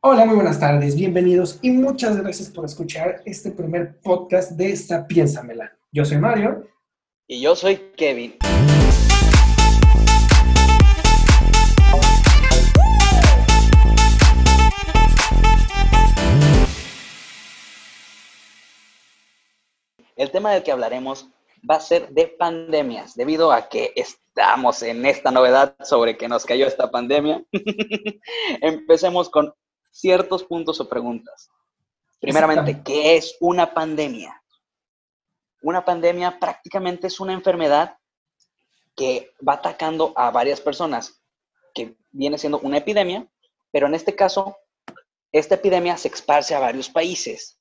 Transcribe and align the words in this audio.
Hola, 0.00 0.24
muy 0.26 0.36
buenas 0.36 0.60
tardes, 0.60 0.94
bienvenidos 0.94 1.58
y 1.60 1.72
muchas 1.72 2.16
gracias 2.16 2.48
por 2.50 2.64
escuchar 2.64 3.20
este 3.24 3.50
primer 3.50 3.98
podcast 4.00 4.52
de 4.52 4.70
esta 4.70 5.04
Piénsamela. 5.04 5.76
Yo 5.90 6.04
soy 6.04 6.18
Mario. 6.18 6.68
Y 7.26 7.40
yo 7.40 7.56
soy 7.56 7.78
Kevin. 7.96 8.36
El 20.14 20.30
tema 20.30 20.52
del 20.52 20.62
que 20.62 20.70
hablaremos 20.70 21.28
va 21.68 21.74
a 21.74 21.80
ser 21.80 22.10
de 22.10 22.28
pandemias, 22.28 23.16
debido 23.16 23.50
a 23.50 23.68
que 23.68 23.92
estamos 23.96 24.80
en 24.84 25.04
esta 25.06 25.32
novedad 25.32 25.74
sobre 25.82 26.16
que 26.16 26.28
nos 26.28 26.44
cayó 26.44 26.68
esta 26.68 26.88
pandemia. 26.88 27.42
Empecemos 28.62 29.28
con 29.28 29.52
ciertos 29.98 30.44
puntos 30.44 30.80
o 30.80 30.88
preguntas. 30.88 31.50
Primeramente, 32.20 32.82
¿qué 32.84 33.16
es 33.16 33.36
una 33.40 33.74
pandemia? 33.74 34.40
Una 35.62 35.84
pandemia 35.84 36.38
prácticamente 36.38 37.08
es 37.08 37.18
una 37.18 37.32
enfermedad 37.32 37.98
que 38.94 39.32
va 39.46 39.54
atacando 39.54 40.12
a 40.16 40.30
varias 40.30 40.60
personas, 40.60 41.20
que 41.74 41.96
viene 42.12 42.38
siendo 42.38 42.60
una 42.60 42.78
epidemia, 42.78 43.26
pero 43.72 43.88
en 43.88 43.94
este 43.94 44.14
caso, 44.14 44.56
esta 45.32 45.56
epidemia 45.56 45.96
se 45.96 46.08
esparce 46.08 46.54
a 46.54 46.60
varios 46.60 46.88
países. 46.88 47.58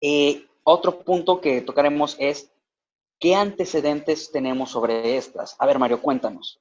Eh, 0.00 0.44
otro 0.64 1.00
punto 1.00 1.40
que 1.40 1.60
tocaremos 1.60 2.16
es 2.18 2.50
qué 3.20 3.36
antecedentes 3.36 4.32
tenemos 4.32 4.72
sobre 4.72 5.16
estas. 5.16 5.54
A 5.60 5.66
ver, 5.66 5.78
Mario, 5.78 6.02
cuéntanos. 6.02 6.60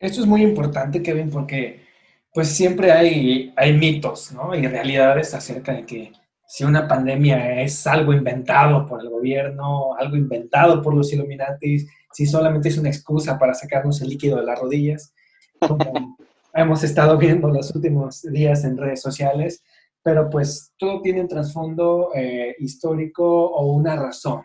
Esto 0.00 0.20
es 0.20 0.26
muy 0.26 0.42
importante, 0.42 1.02
Kevin, 1.02 1.30
porque 1.30 1.93
pues 2.34 2.48
siempre 2.48 2.90
hay, 2.90 3.54
hay 3.56 3.72
mitos 3.74 4.32
¿no? 4.32 4.56
y 4.56 4.66
realidades 4.66 5.32
acerca 5.34 5.72
de 5.72 5.86
que 5.86 6.12
si 6.46 6.64
una 6.64 6.88
pandemia 6.88 7.62
es 7.62 7.86
algo 7.86 8.12
inventado 8.12 8.86
por 8.86 9.00
el 9.00 9.08
gobierno, 9.08 9.94
algo 9.94 10.16
inventado 10.16 10.82
por 10.82 10.94
los 10.94 11.12
Illuminatis, 11.12 11.88
si 12.12 12.26
solamente 12.26 12.68
es 12.68 12.76
una 12.76 12.88
excusa 12.88 13.38
para 13.38 13.54
sacarnos 13.54 14.02
el 14.02 14.08
líquido 14.08 14.36
de 14.36 14.46
las 14.46 14.58
rodillas, 14.58 15.14
como 15.60 16.16
hemos 16.54 16.82
estado 16.82 17.16
viendo 17.18 17.48
los 17.48 17.72
últimos 17.74 18.22
días 18.22 18.64
en 18.64 18.78
redes 18.78 19.00
sociales, 19.00 19.62
pero 20.02 20.28
pues 20.28 20.72
todo 20.76 21.02
tiene 21.02 21.20
un 21.20 21.28
trasfondo 21.28 22.10
eh, 22.16 22.56
histórico 22.58 23.24
o 23.46 23.72
una 23.74 23.94
razón, 23.94 24.42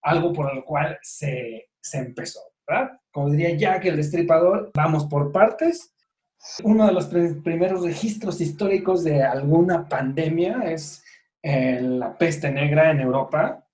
algo 0.00 0.32
por 0.32 0.54
lo 0.54 0.64
cual 0.64 0.96
se, 1.02 1.70
se 1.80 1.98
empezó, 1.98 2.40
¿verdad? 2.66 2.92
Como 3.10 3.30
diría 3.30 3.56
Jack 3.56 3.84
el 3.86 3.96
Destripador, 3.96 4.70
vamos 4.74 5.06
por 5.06 5.32
partes. 5.32 5.92
Uno 6.64 6.86
de 6.86 6.92
los 6.92 7.06
primeros 7.06 7.82
registros 7.82 8.40
históricos 8.40 9.04
de 9.04 9.22
alguna 9.22 9.88
pandemia 9.88 10.62
es 10.64 11.04
eh, 11.42 11.80
la 11.80 12.16
peste 12.16 12.50
negra 12.50 12.90
en 12.90 13.00
Europa. 13.00 13.66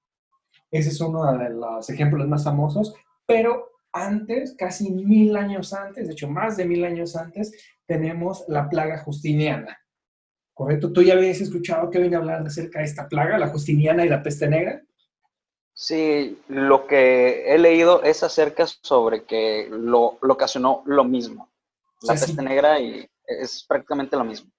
Ese 0.70 0.91
es 0.91 1.00
uno 1.00 1.33
de 1.38 1.50
los 1.50 1.88
ejemplos 1.88 2.28
más 2.28 2.44
famosos, 2.44 2.94
pero 3.27 3.70
antes, 3.92 4.55
casi 4.56 4.91
mil 4.91 5.36
años 5.36 5.72
antes, 5.72 6.06
de 6.06 6.12
hecho 6.12 6.28
más 6.28 6.56
de 6.56 6.66
mil 6.66 6.84
años 6.84 7.16
antes, 7.16 7.52
tenemos 7.86 8.44
la 8.48 8.69
plaga 8.69 8.98
justiniana. 8.98 9.78
¿correcto? 10.58 10.92
¿Tú 10.92 11.05
ya 11.05 11.14
habías 11.14 11.41
escuchado 11.41 11.88
que 11.88 12.00
venía 12.00 12.19
a 12.19 12.20
hablar 12.20 12.44
acerca 12.44 12.80
de 12.80 12.86
esta 12.86 13.08
plaga, 13.08 13.38
la 13.38 13.47
justiniana 13.47 14.05
y 14.05 14.08
la 14.08 14.25
peste 14.25 14.48
negra? 14.48 14.82
Sí, 15.72 16.36
lo 16.48 16.88
que 16.88 17.55
he 17.55 17.58
leído 17.58 18.03
es 18.03 18.25
acerca 18.25 18.66
sobre 18.66 19.22
que 19.22 19.69
lo, 19.70 20.19
ocasionó 20.20 20.82
lo 20.84 21.05
mismo. 21.05 21.48
La 22.02 22.14
peste 22.14 22.42
negra 22.42 22.80
y 22.80 23.08
es 23.24 23.64
prácticamente 23.68 24.16
lo 24.16 24.24
mismo. 24.24 24.50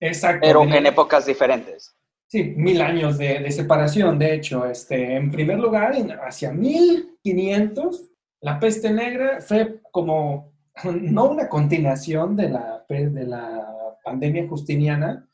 Exacto. 0.00 0.40
Pero 0.42 0.62
en 0.62 0.86
épocas 0.86 1.26
diferentes. 1.26 1.94
Sí, 2.28 2.42
mil 2.56 2.80
años 2.80 3.18
de, 3.18 3.50
separación, 3.50 4.18
de 4.18 4.34
hecho. 4.34 4.66
Este, 4.66 5.14
en 5.14 5.30
primer 5.30 5.58
lugar, 5.58 5.94
hacia 6.26 6.52
1500, 6.52 8.10
la 8.40 8.58
peste 8.58 8.92
negra 8.92 9.40
fue 9.40 9.80
como, 9.92 10.52
no 10.84 11.26
una 11.30 11.48
continuación 11.48 12.36
de 12.36 12.48
la, 12.48 12.84
de 12.88 13.26
la 13.26 13.96
pandemia 14.04 14.48
justiniana, 14.48 15.28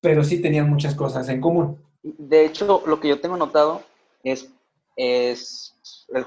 pero 0.00 0.22
sí 0.24 0.42
tenían 0.42 0.68
muchas 0.68 0.94
cosas 0.94 1.28
en 1.28 1.40
común. 1.40 1.82
De 2.02 2.44
hecho, 2.44 2.82
lo 2.86 3.00
que 3.00 3.08
yo 3.08 3.20
tengo 3.20 3.36
notado 3.36 3.82
es, 4.24 4.50
es 4.96 5.74
el, 6.08 6.26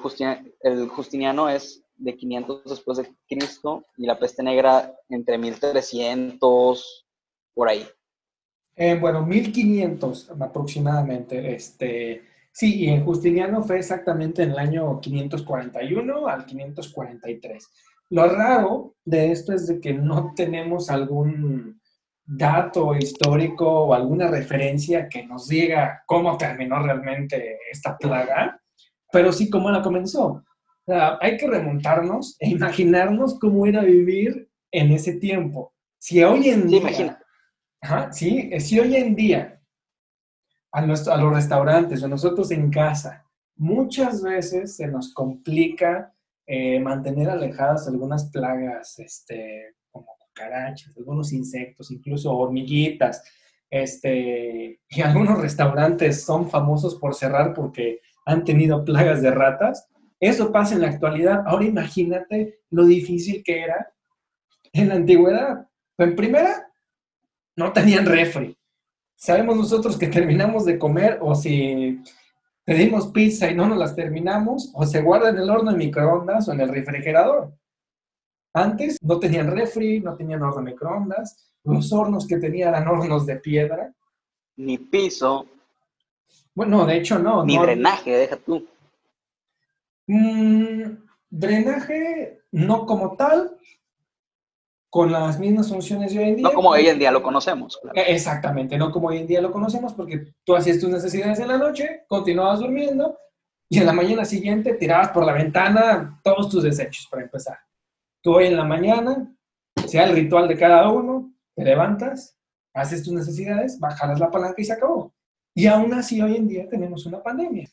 el 0.62 0.88
Justiniano 0.88 1.50
es 1.50 1.85
de 1.98 2.16
500 2.16 2.64
después 2.66 2.98
de 2.98 3.12
Cristo 3.28 3.86
y 3.98 4.06
la 4.06 4.20
peste 4.20 4.44
negra 4.44 4.94
entre 5.10 5.38
1300, 5.38 7.08
por 7.54 7.70
ahí. 7.70 7.86
Eh, 8.76 8.98
bueno, 9.00 9.26
1500 9.26 10.32
aproximadamente. 10.40 11.56
Este, 11.56 12.24
sí, 12.52 12.86
y 12.86 12.90
en 12.90 13.06
Justiniano 13.06 13.64
fue 13.64 13.78
exactamente 13.78 14.44
en 14.44 14.52
el 14.52 14.60
año 14.60 15.00
541 15.00 16.28
al 16.28 16.46
543. 16.46 17.70
Lo 18.10 18.28
raro 18.28 18.96
de 19.04 19.32
esto 19.32 19.54
es 19.54 19.68
de 19.68 19.80
que 19.80 19.94
no 19.94 20.34
tenemos 20.36 20.90
algún 20.90 21.82
dato 22.26 22.96
histórico 22.96 23.68
o 23.68 23.94
alguna 23.94 24.28
referencia 24.28 25.08
que 25.08 25.26
nos 25.26 25.48
diga 25.48 26.04
cómo 26.06 26.38
terminó 26.38 26.82
realmente 26.82 27.60
esta 27.72 27.98
plaga, 27.98 28.60
pero 29.12 29.32
sí 29.32 29.50
cómo 29.50 29.70
la 29.70 29.82
comenzó. 29.82 30.44
Hay 30.88 31.38
que 31.38 31.48
remontarnos 31.48 32.36
e 32.40 32.50
imaginarnos 32.50 33.40
cómo 33.40 33.66
era 33.66 33.82
vivir 33.82 34.50
en 34.72 34.92
ese 34.92 35.14
tiempo. 35.14 35.74
Si 35.98 36.24
hoy 36.24 36.50
en 36.50 36.68
día, 36.68 37.20
sí, 38.12 38.52
si 38.60 38.80
hoy 38.80 38.96
en 38.96 39.16
día 39.16 39.62
a, 40.72 40.80
a 40.82 41.18
los 41.18 41.34
restaurantes 41.34 42.04
o 42.04 42.08
nosotros 42.08 42.52
en 42.52 42.70
casa, 42.70 43.26
muchas 43.56 44.22
veces 44.22 44.76
se 44.76 44.88
nos 44.88 45.14
complica 45.14 46.14
eh, 46.46 46.80
mantener 46.80 47.30
alejadas 47.30 47.88
algunas 47.88 48.30
plagas 48.30 49.00
este, 49.00 49.76
carachas, 50.36 50.96
algunos 50.98 51.34
insectos, 51.34 51.90
incluso 51.90 52.32
hormiguitas. 52.36 53.24
Este, 53.70 54.80
y 54.88 55.02
algunos 55.02 55.42
restaurantes 55.42 56.24
son 56.24 56.50
famosos 56.50 56.96
por 56.96 57.16
cerrar 57.16 57.54
porque 57.56 58.02
han 58.26 58.44
tenido 58.44 58.86
plagas 58.86 59.24
de 59.24 59.32
ratas. 59.32 59.90
Eso 60.20 60.52
pasa 60.52 60.76
en 60.76 60.82
la 60.82 60.90
actualidad. 60.90 61.44
Ahora 61.46 61.66
imagínate 61.66 62.62
lo 62.72 62.86
difícil 62.86 63.44
que 63.44 63.62
era 63.62 63.94
en 64.74 64.90
la 64.90 64.96
antigüedad. 64.96 65.68
En 65.98 66.16
primera, 66.16 66.72
no 67.56 67.72
tenían 67.72 68.06
refri. 68.06 68.58
Sabemos 69.16 69.56
nosotros 69.56 69.98
que 69.98 70.08
terminamos 70.08 70.66
de 70.66 70.78
comer 70.78 71.20
o 71.22 71.36
si 71.36 72.02
pedimos 72.66 73.08
pizza 73.08 73.50
y 73.50 73.56
no 73.56 73.68
nos 73.68 73.78
las 73.78 73.96
terminamos, 73.96 74.72
o 74.74 74.86
se 74.86 75.02
guarda 75.02 75.30
en 75.30 75.38
el 75.38 75.50
horno 75.50 75.72
de 75.72 75.78
microondas 75.78 76.48
o 76.50 76.54
en 76.54 76.62
el 76.62 76.70
refrigerador. 76.70 77.54
Antes 78.54 78.98
no 79.02 79.20
tenían 79.20 79.52
refri, 79.52 80.00
no 80.00 80.16
tenían 80.16 80.42
horno 80.42 80.58
de 80.58 80.72
microondas, 80.72 81.54
los 81.64 81.92
hornos 81.94 82.28
que 82.28 82.38
tenían 82.38 82.70
eran 82.70 82.88
hornos 82.88 83.26
de 83.26 83.38
piedra. 83.38 83.94
Ni 84.58 84.78
piso. 84.78 85.46
Bueno, 86.54 86.86
de 86.86 86.98
hecho 86.98 87.20
no. 87.20 87.46
Ni 87.46 87.58
drenaje, 87.58 88.12
deja 88.12 88.38
tú. 88.38 88.66
Mm, 90.08 90.98
drenaje 91.30 92.42
no 92.52 92.86
como 92.86 93.16
tal, 93.16 93.58
con 94.96 95.12
las 95.12 95.38
mismas 95.40 95.68
funciones 95.68 96.14
de 96.14 96.20
hoy 96.20 96.30
en 96.30 96.36
día. 96.38 96.44
No 96.48 96.54
como 96.54 96.70
hoy 96.70 96.88
en 96.88 96.98
día 96.98 97.12
lo 97.12 97.22
conocemos. 97.22 97.78
E, 97.94 98.14
exactamente, 98.14 98.78
no 98.78 98.92
como 98.92 99.10
hoy 99.10 99.18
en 99.18 99.28
día 99.28 99.42
lo 99.42 99.52
conocemos, 99.52 99.94
porque 99.94 100.34
tú 100.46 100.56
hacías 100.56 100.80
tus 100.80 100.90
necesidades 100.90 101.38
en 101.40 101.50
la 101.50 101.58
noche, 101.58 102.06
continuabas 102.08 102.60
durmiendo 102.60 103.18
y 103.68 103.80
en 103.80 103.88
la 103.88 103.92
mañana 103.92 104.24
siguiente 104.24 104.76
tirabas 104.76 105.10
por 105.10 105.26
la 105.26 105.34
ventana 105.34 106.22
todos 106.24 106.50
tus 106.50 106.64
desechos 106.64 107.08
para 107.12 107.24
empezar. 107.24 107.58
Tú 108.22 108.36
hoy 108.36 108.46
en 108.46 108.56
la 108.56 108.64
mañana, 108.64 109.36
sea 109.86 110.06
el 110.06 110.16
ritual 110.16 110.48
de 110.48 110.58
cada 110.58 110.90
uno, 110.90 111.30
te 111.54 111.66
levantas, 111.66 112.38
haces 112.74 113.04
tus 113.04 113.12
necesidades, 113.12 113.78
bajas 113.78 114.18
la 114.18 114.32
palanca 114.32 114.62
y 114.62 114.64
se 114.64 114.72
acabó. 114.72 115.14
Y 115.54 115.68
aún 115.68 115.94
así 115.94 116.22
hoy 116.22 116.38
en 116.38 116.48
día 116.48 116.70
tenemos 116.70 117.06
una 117.06 117.22
pandemia. 117.22 117.70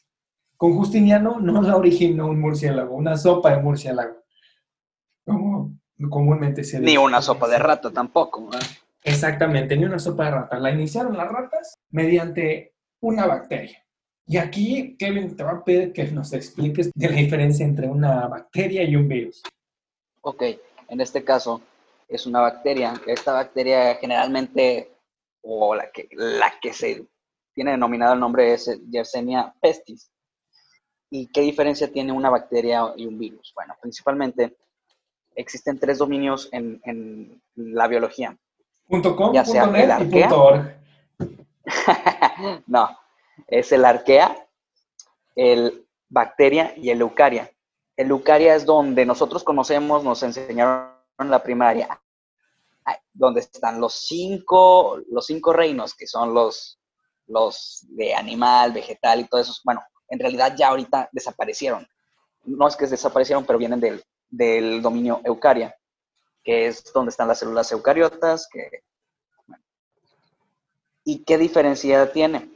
Con 0.62 0.76
Justiniano 0.76 1.40
no 1.40 1.60
la 1.60 1.76
originó 1.76 2.28
un 2.28 2.38
murciélago, 2.38 2.94
una 2.94 3.16
sopa 3.16 3.50
de 3.50 3.60
murciélago. 3.60 4.22
Como 5.26 5.72
comúnmente 6.08 6.62
se 6.62 6.78
Ni 6.78 6.96
una 6.96 7.20
sopa 7.20 7.48
de 7.48 7.58
rata 7.58 7.90
tampoco. 7.90 8.48
Exactamente, 9.02 9.76
ni 9.76 9.86
una 9.86 9.98
sopa 9.98 10.26
de 10.26 10.30
rata. 10.30 10.60
La 10.60 10.70
iniciaron 10.70 11.16
las 11.16 11.28
ratas 11.28 11.74
mediante 11.90 12.76
una 13.00 13.26
bacteria. 13.26 13.84
Y 14.24 14.36
aquí, 14.36 14.96
Kevin, 14.96 15.36
te 15.36 15.42
va 15.42 15.50
a 15.50 15.64
pedir 15.64 15.92
que 15.92 16.04
nos 16.12 16.32
expliques 16.32 16.92
de 16.94 17.10
la 17.10 17.16
diferencia 17.16 17.66
entre 17.66 17.88
una 17.88 18.28
bacteria 18.28 18.84
y 18.84 18.94
un 18.94 19.08
virus. 19.08 19.42
Ok, 20.20 20.44
en 20.86 21.00
este 21.00 21.24
caso 21.24 21.60
es 22.06 22.24
una 22.24 22.40
bacteria. 22.40 22.94
Esta 23.08 23.32
bacteria 23.32 23.96
generalmente, 23.96 24.92
o 25.40 25.74
la 25.74 25.90
que, 25.90 26.06
la 26.12 26.52
que 26.62 26.72
se 26.72 27.04
tiene 27.52 27.72
denominado 27.72 28.14
el 28.14 28.20
nombre 28.20 28.52
es 28.52 28.70
Yersinia 28.88 29.52
pestis. 29.60 30.11
¿Y 31.14 31.26
qué 31.26 31.42
diferencia 31.42 31.92
tiene 31.92 32.10
una 32.10 32.30
bacteria 32.30 32.94
y 32.96 33.04
un 33.04 33.18
virus? 33.18 33.52
Bueno, 33.54 33.76
principalmente 33.82 34.56
existen 35.34 35.78
tres 35.78 35.98
dominios 35.98 36.48
en, 36.52 36.80
en 36.86 37.42
la 37.54 37.86
biología. 37.86 38.34
.com, 38.88 39.34
ya 39.34 39.44
sea 39.44 39.66
.net 39.66 39.82
el 39.82 39.88
y 39.88 39.92
arquea. 39.92 40.34
.org. 40.34 40.74
no, 42.66 42.98
es 43.46 43.72
el 43.72 43.84
arquea, 43.84 44.48
el 45.36 45.86
bacteria 46.08 46.72
y 46.78 46.88
el 46.88 47.02
eucaria. 47.02 47.50
El 47.94 48.08
eucaria 48.08 48.54
es 48.54 48.64
donde 48.64 49.04
nosotros 49.04 49.44
conocemos, 49.44 50.02
nos 50.02 50.22
enseñaron 50.22 50.94
en 51.18 51.30
la 51.30 51.42
primaria, 51.42 52.00
donde 53.12 53.40
están 53.40 53.82
los 53.82 54.06
cinco, 54.06 54.98
los 55.10 55.26
cinco 55.26 55.52
reinos, 55.52 55.94
que 55.94 56.06
son 56.06 56.32
los, 56.32 56.80
los 57.26 57.84
de 57.90 58.14
animal, 58.14 58.72
vegetal 58.72 59.20
y 59.20 59.24
todo 59.24 59.42
eso. 59.42 59.52
Bueno, 59.62 59.82
en 60.12 60.18
realidad 60.18 60.54
ya 60.54 60.68
ahorita 60.68 61.08
desaparecieron. 61.10 61.88
No 62.44 62.68
es 62.68 62.76
que 62.76 62.86
desaparecieron, 62.86 63.46
pero 63.46 63.58
vienen 63.58 63.80
del, 63.80 64.04
del 64.28 64.82
dominio 64.82 65.22
eucaria, 65.24 65.74
que 66.44 66.66
es 66.66 66.92
donde 66.92 67.08
están 67.08 67.28
las 67.28 67.38
células 67.38 67.72
eucariotas. 67.72 68.46
Que. 68.52 68.82
¿Y 71.04 71.24
qué 71.24 71.38
diferencia 71.38 72.12
tiene? 72.12 72.50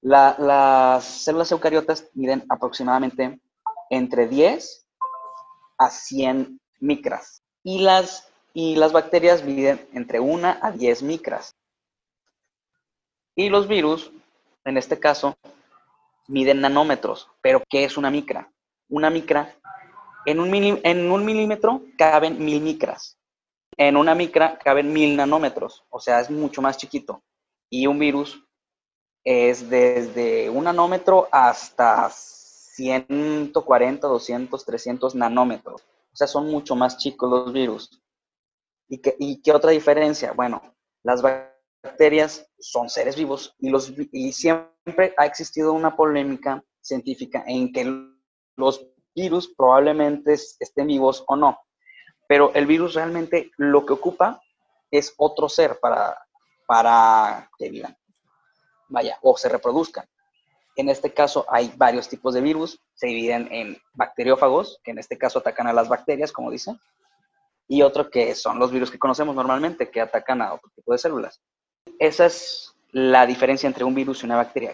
La, 0.00 0.34
las 0.40 1.04
células 1.04 1.52
eucariotas 1.52 2.08
miden 2.14 2.44
aproximadamente 2.48 3.38
entre 3.88 4.26
10 4.26 4.86
a 5.78 5.88
100 5.88 6.60
micras 6.80 7.44
y 7.62 7.78
las, 7.78 8.28
y 8.54 8.74
las 8.74 8.90
bacterias 8.90 9.44
miden 9.44 9.88
entre 9.92 10.18
1 10.18 10.56
a 10.60 10.72
10 10.72 11.04
micras. 11.04 11.54
Y 13.36 13.50
los 13.50 13.68
virus, 13.68 14.10
en 14.64 14.76
este 14.76 14.98
caso, 14.98 15.36
miden 16.30 16.60
nanómetros. 16.60 17.28
¿Pero 17.42 17.62
qué 17.68 17.84
es 17.84 17.96
una 17.96 18.10
micra? 18.10 18.50
Una 18.88 19.10
micra, 19.10 19.54
en 20.26 20.40
un, 20.40 20.54
en 20.54 21.24
milímetro 21.24 21.82
caben 21.98 22.42
mil 22.42 22.62
micras. 22.62 23.18
En 23.76 23.96
una 23.96 24.14
micra 24.14 24.58
caben 24.58 24.92
mil 24.92 25.16
nanómetros, 25.16 25.84
o 25.90 26.00
sea, 26.00 26.20
es 26.20 26.30
mucho 26.30 26.60
más 26.62 26.76
chiquito. 26.76 27.22
Y 27.70 27.86
un 27.86 27.98
virus 27.98 28.44
es 29.24 29.68
desde 29.68 30.50
un 30.50 30.64
nanómetro 30.64 31.28
hasta 31.30 32.10
140, 32.10 34.06
200, 34.06 34.64
300 34.64 35.14
nanómetros. 35.14 35.82
O 36.12 36.16
sea, 36.16 36.26
son 36.26 36.48
mucho 36.50 36.74
más 36.74 36.98
chicos 36.98 37.30
los 37.30 37.52
virus. 37.52 38.02
¿Y 38.88 38.98
qué, 38.98 39.14
y 39.18 39.40
qué 39.40 39.52
otra 39.52 39.70
diferencia? 39.70 40.32
Bueno, 40.32 40.60
las 41.04 41.22
bacterias 41.22 41.49
son 42.58 42.90
seres 42.90 43.16
vivos 43.16 43.54
y, 43.58 43.70
los, 43.70 43.92
y 44.12 44.32
siempre 44.32 45.14
ha 45.16 45.26
existido 45.26 45.72
una 45.72 45.96
polémica 45.96 46.62
científica 46.80 47.44
en 47.46 47.72
que 47.72 48.10
los 48.56 48.86
virus 49.14 49.52
probablemente 49.56 50.34
estén 50.34 50.86
vivos 50.86 51.24
o 51.26 51.36
no. 51.36 51.58
Pero 52.28 52.52
el 52.54 52.66
virus 52.66 52.94
realmente 52.94 53.50
lo 53.56 53.84
que 53.84 53.94
ocupa 53.94 54.40
es 54.90 55.14
otro 55.16 55.48
ser 55.48 55.78
para, 55.80 56.16
para 56.66 57.50
que 57.58 57.70
vivan. 57.70 57.96
Vaya, 58.88 59.18
o 59.22 59.36
se 59.36 59.48
reproduzcan. 59.48 60.06
En 60.76 60.88
este 60.88 61.12
caso 61.12 61.44
hay 61.48 61.72
varios 61.76 62.08
tipos 62.08 62.34
de 62.34 62.40
virus, 62.40 62.80
se 62.94 63.08
dividen 63.08 63.48
en 63.50 63.76
bacteriófagos, 63.92 64.80
que 64.82 64.92
en 64.92 64.98
este 64.98 65.18
caso 65.18 65.40
atacan 65.40 65.66
a 65.66 65.72
las 65.72 65.88
bacterias, 65.88 66.32
como 66.32 66.50
dicen, 66.50 66.78
y 67.68 67.82
otro 67.82 68.10
que 68.10 68.34
son 68.34 68.58
los 68.58 68.70
virus 68.70 68.90
que 68.90 68.98
conocemos 68.98 69.34
normalmente, 69.34 69.90
que 69.90 70.00
atacan 70.00 70.42
a 70.42 70.54
otro 70.54 70.70
tipo 70.74 70.92
de 70.92 70.98
células. 70.98 71.40
Esa 71.98 72.26
es 72.26 72.74
la 72.92 73.26
diferencia 73.26 73.66
entre 73.66 73.84
un 73.84 73.94
virus 73.94 74.22
y 74.22 74.26
una 74.26 74.36
bacteria. 74.36 74.72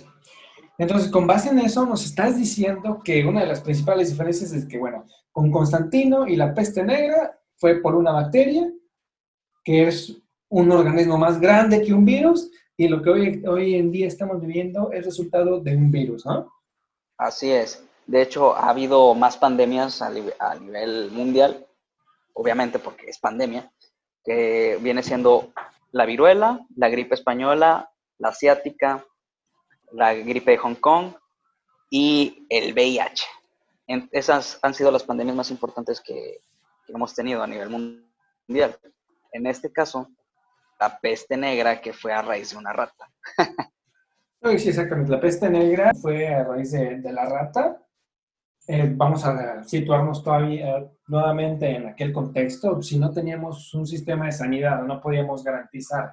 Entonces, 0.79 1.11
con 1.11 1.26
base 1.26 1.49
en 1.49 1.58
eso, 1.58 1.87
nos 1.87 2.05
estás 2.05 2.37
diciendo 2.37 3.00
que 3.03 3.25
una 3.25 3.41
de 3.41 3.47
las 3.47 3.61
principales 3.61 4.11
diferencias 4.11 4.53
es 4.53 4.67
que, 4.67 4.79
bueno, 4.79 5.06
con 5.32 5.50
Constantino 5.50 6.26
y 6.26 6.37
la 6.37 6.55
peste 6.55 6.82
negra 6.82 7.38
fue 7.56 7.81
por 7.81 7.94
una 7.94 8.12
bacteria, 8.12 8.70
que 9.64 9.88
es 9.88 10.17
un 10.49 10.70
organismo 10.70 11.17
más 11.19 11.41
grande 11.41 11.82
que 11.82 11.94
un 11.94 12.05
virus, 12.05 12.50
y 12.76 12.88
lo 12.88 13.03
que 13.03 13.11
hoy, 13.11 13.44
hoy 13.47 13.75
en 13.75 13.91
día 13.91 14.06
estamos 14.06 14.41
viviendo 14.41 14.93
es 14.93 15.05
resultado 15.05 15.61
de 15.61 15.75
un 15.75 15.91
virus, 15.91 16.26
¿no? 16.26 16.53
Así 17.17 17.50
es. 17.50 17.82
De 18.06 18.20
hecho, 18.20 18.55
ha 18.55 18.69
habido 18.69 19.14
más 19.14 19.38
pandemias 19.38 20.03
a, 20.03 20.12
a 20.38 20.55
nivel 20.56 21.11
mundial, 21.11 21.67
obviamente 22.35 22.79
porque 22.79 23.06
es 23.08 23.19
pandemia, 23.19 23.73
que 24.23 24.79
viene 24.82 25.03
siendo 25.03 25.53
la 25.93 26.06
viruela, 26.06 26.61
la 26.77 26.88
gripe 26.88 27.15
española, 27.15 27.91
la 28.19 28.29
asiática, 28.29 29.05
la 29.93 30.15
gripe 30.15 30.53
de 30.53 30.59
Hong 30.59 30.75
Kong 30.75 31.15
y 31.91 32.47
el 32.49 32.73
VIH. 32.73 33.25
Esas 34.11 34.59
han 34.62 34.75
sido 34.75 34.91
las 34.91 35.05
pandemias 35.05 35.37
más 35.37 35.50
importantes 35.50 36.00
que, 36.00 36.41
hemos 36.88 37.15
tenido 37.15 37.43
a 37.43 37.47
nivel 37.47 37.69
mundial. 37.69 38.79
En 39.33 39.47
este 39.47 39.73
caso, 39.73 40.09
la 40.79 40.99
peste 41.00 41.37
negra 41.37 41.81
que 41.81 41.93
fue 41.93 42.12
a 42.12 42.23
raíz 42.23 42.50
de 42.50 42.56
una 42.56 42.73
rata. 42.73 43.11
sí, 44.59 44.69
exactamente. 44.69 45.11
La 45.11 45.21
peste 45.21 45.50
negra 45.50 45.93
fue 46.00 46.29
a 46.29 46.44
raíz 46.44 46.71
de 46.73 47.12
la 47.12 47.27
rata. 47.27 47.86
Eh, 48.69 48.93
vamos 48.97 49.25
a 49.25 49.63
situarnos 49.65 50.25
todavía 50.25 50.85
nuevamente 51.07 51.77
en 51.77 51.87
aquel 51.87 52.13
contexto. 52.13 52.83
Si 52.83 52.99
no 52.99 53.13
teníamos 53.13 53.73
un 53.75 53.87
sistema 53.87 54.27
de 54.27 54.33
sanidad, 54.33 54.83
no 54.83 55.01
podíamos 55.01 55.45
garantizar 55.45 56.13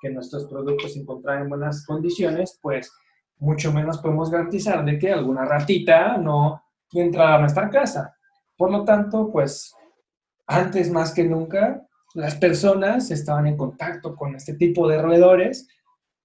que 0.00 0.10
nuestros 0.10 0.46
productos 0.46 0.94
se 0.94 1.00
encontraran 1.00 1.44
en 1.44 1.48
buenas 1.48 1.86
condiciones, 1.86 2.58
pues 2.60 2.92
mucho 3.38 3.72
menos 3.72 3.98
podemos 3.98 4.30
garantizar 4.30 4.84
de 4.84 4.98
que 4.98 5.12
alguna 5.12 5.44
ratita 5.44 6.16
no 6.16 6.62
entrara 6.92 7.36
a 7.36 7.40
nuestra 7.40 7.70
casa. 7.70 8.16
Por 8.56 8.72
lo 8.72 8.84
tanto, 8.84 9.30
pues 9.30 9.72
antes 10.46 10.90
más 10.90 11.12
que 11.12 11.24
nunca 11.24 11.86
las 12.14 12.34
personas 12.34 13.10
estaban 13.12 13.46
en 13.46 13.56
contacto 13.56 14.16
con 14.16 14.34
este 14.34 14.54
tipo 14.54 14.88
de 14.88 15.00
roedores 15.00 15.68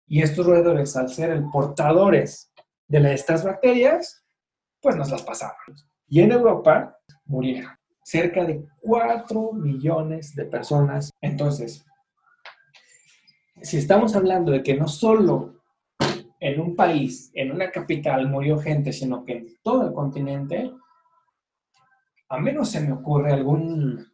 y 0.08 0.22
estos 0.22 0.46
roedores, 0.46 0.96
al 0.96 1.10
ser 1.10 1.32
el 1.32 1.50
portadores 1.52 2.52
de 2.88 3.14
estas 3.14 3.44
bacterias, 3.44 4.27
pues 4.82 4.96
nos 4.96 5.12
las 5.12 5.24
pasaban. 5.24 5.56
Y 6.08 6.22
en 6.22 6.32
Europa 6.32 6.98
murieron 7.26 7.78
cerca 8.04 8.46
de 8.46 8.66
4 8.82 9.54
millones 9.54 10.34
de 10.34 10.46
personas. 10.46 11.12
Entonces, 11.20 11.86
si 13.62 13.78
estamos 13.78 14.16
hablando 14.16 14.52
de 14.52 14.64
que 14.64 14.76
no 14.76 14.88
solo 14.88 15.62
en 16.40 16.62
un 16.62 16.76
país, 16.76 17.32
en 17.34 17.52
una 17.52 17.70
capital 17.70 18.30
murió 18.30 18.60
gente, 18.60 18.94
sino 18.94 19.26
que 19.26 19.34
en 19.34 19.48
todo 19.62 19.88
el 19.88 19.94
continente, 19.94 20.72
a 22.30 22.38
menos 22.40 22.70
se 22.70 22.80
me 22.82 22.94
ocurre 22.94 23.34
algún 23.34 24.06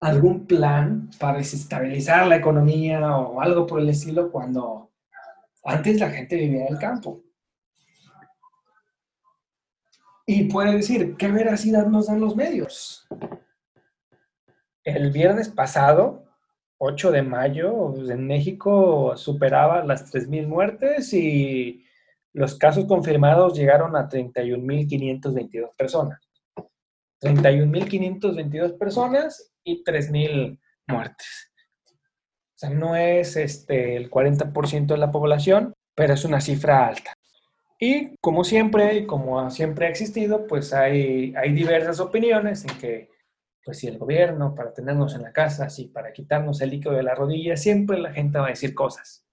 algún 0.00 0.46
plan 0.46 1.10
para 1.18 1.38
desestabilizar 1.38 2.26
la 2.26 2.36
economía 2.36 3.16
o 3.16 3.40
algo 3.40 3.66
por 3.66 3.80
el 3.80 3.88
estilo 3.88 4.30
cuando 4.30 4.90
antes 5.64 5.98
la 5.98 6.10
gente 6.10 6.36
vivía 6.36 6.66
en 6.66 6.74
el 6.74 6.78
campo. 6.78 7.22
Y 10.26 10.44
puede 10.44 10.72
decir, 10.72 11.16
¿qué 11.16 11.28
veracidad 11.28 11.86
nos 11.86 12.08
dan 12.08 12.20
los 12.20 12.34
medios? 12.34 13.06
El 14.82 15.12
viernes 15.12 15.48
pasado, 15.48 16.24
8 16.78 17.12
de 17.12 17.22
mayo, 17.22 17.94
en 18.10 18.26
México 18.26 19.16
superaba 19.16 19.84
las 19.84 20.12
3.000 20.12 20.48
muertes 20.48 21.12
y 21.12 21.84
los 22.32 22.56
casos 22.56 22.86
confirmados 22.86 23.56
llegaron 23.56 23.94
a 23.94 24.08
31.522 24.08 25.76
personas. 25.76 26.20
31.522 27.20 28.76
personas 28.76 29.52
y 29.62 29.84
3.000 29.84 30.58
muertes. 30.88 31.52
O 32.56 32.58
sea, 32.58 32.70
no 32.70 32.96
es 32.96 33.36
este, 33.36 33.96
el 33.96 34.10
40% 34.10 34.86
de 34.86 34.96
la 34.96 35.12
población, 35.12 35.72
pero 35.94 36.14
es 36.14 36.24
una 36.24 36.40
cifra 36.40 36.86
alta. 36.86 37.14
Y 37.78 38.16
como 38.18 38.42
siempre, 38.42 39.06
como 39.06 39.50
siempre 39.50 39.86
ha 39.86 39.90
existido, 39.90 40.46
pues 40.46 40.72
hay, 40.72 41.34
hay 41.36 41.52
diversas 41.52 42.00
opiniones 42.00 42.64
en 42.64 42.78
que, 42.78 43.10
pues 43.62 43.78
si 43.78 43.86
el 43.86 43.98
gobierno, 43.98 44.54
para 44.54 44.72
tenernos 44.72 45.14
en 45.14 45.22
la 45.22 45.32
casa, 45.32 45.68
si 45.68 45.88
para 45.88 46.12
quitarnos 46.12 46.60
el 46.60 46.70
líquido 46.70 46.94
de 46.94 47.02
la 47.02 47.14
rodilla, 47.14 47.56
siempre 47.56 47.98
la 47.98 48.12
gente 48.12 48.38
va 48.38 48.46
a 48.46 48.50
decir 48.50 48.74
cosas. 48.74 49.26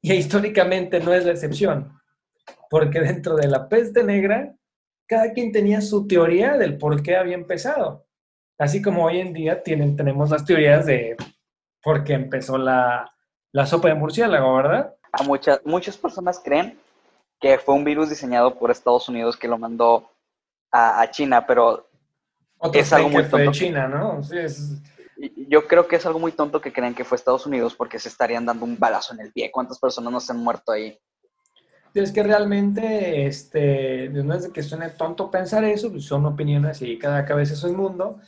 Y 0.00 0.12
históricamente 0.12 1.00
no 1.00 1.12
es 1.12 1.24
la 1.24 1.32
excepción, 1.32 1.98
porque 2.70 3.00
dentro 3.00 3.34
de 3.36 3.48
la 3.48 3.68
peste 3.68 4.04
negra, 4.04 4.54
cada 5.08 5.32
quien 5.32 5.50
tenía 5.50 5.80
su 5.80 6.06
teoría 6.06 6.56
del 6.56 6.78
por 6.78 7.02
qué 7.02 7.16
había 7.16 7.34
empezado. 7.34 8.06
Así 8.56 8.80
como 8.80 9.04
hoy 9.04 9.18
en 9.18 9.32
día 9.32 9.64
tienen, 9.64 9.96
tenemos 9.96 10.30
las 10.30 10.44
teorías 10.44 10.86
de 10.86 11.16
por 11.82 12.04
qué 12.04 12.12
empezó 12.12 12.56
la, 12.56 13.10
la 13.50 13.66
sopa 13.66 13.88
de 13.88 13.94
murciélago, 13.94 14.54
¿verdad? 14.54 14.94
A 15.10 15.24
muchas, 15.24 15.60
muchas 15.64 15.96
personas 15.96 16.40
creen 16.42 16.78
que 17.44 17.58
fue 17.58 17.74
un 17.74 17.84
virus 17.84 18.08
diseñado 18.08 18.58
por 18.58 18.70
Estados 18.70 19.06
Unidos 19.06 19.36
que 19.36 19.48
lo 19.48 19.58
mandó 19.58 20.10
a, 20.70 21.02
a 21.02 21.10
China, 21.10 21.46
pero 21.46 21.90
Otros 22.56 22.86
es 22.86 22.90
algo 22.94 23.10
muy 23.10 23.22
tonto. 23.24 23.36
de 23.36 23.50
China, 23.50 23.86
¿no? 23.86 24.22
Sí, 24.22 24.38
es... 24.38 24.82
Yo 25.46 25.66
creo 25.66 25.86
que 25.86 25.96
es 25.96 26.06
algo 26.06 26.18
muy 26.18 26.32
tonto 26.32 26.62
que 26.62 26.72
crean 26.72 26.94
que 26.94 27.04
fue 27.04 27.16
Estados 27.16 27.44
Unidos 27.44 27.74
porque 27.74 27.98
se 27.98 28.08
estarían 28.08 28.46
dando 28.46 28.64
un 28.64 28.78
balazo 28.78 29.12
en 29.12 29.20
el 29.20 29.30
pie. 29.30 29.50
¿Cuántas 29.52 29.78
personas 29.78 30.10
no 30.10 30.20
se 30.20 30.32
han 30.32 30.38
muerto 30.38 30.72
ahí? 30.72 30.98
Es 31.92 32.10
que 32.12 32.22
realmente, 32.22 33.26
este, 33.26 34.08
no 34.08 34.32
es 34.34 34.44
de 34.44 34.50
que 34.50 34.62
suene 34.62 34.88
tonto 34.88 35.30
pensar 35.30 35.64
eso, 35.64 35.90
pues 35.90 36.06
son 36.06 36.24
opiniones 36.24 36.80
y 36.80 36.98
cada 36.98 37.26
cabeza 37.26 37.52
es 37.52 37.62
un 37.62 37.76
mundo. 37.76 38.20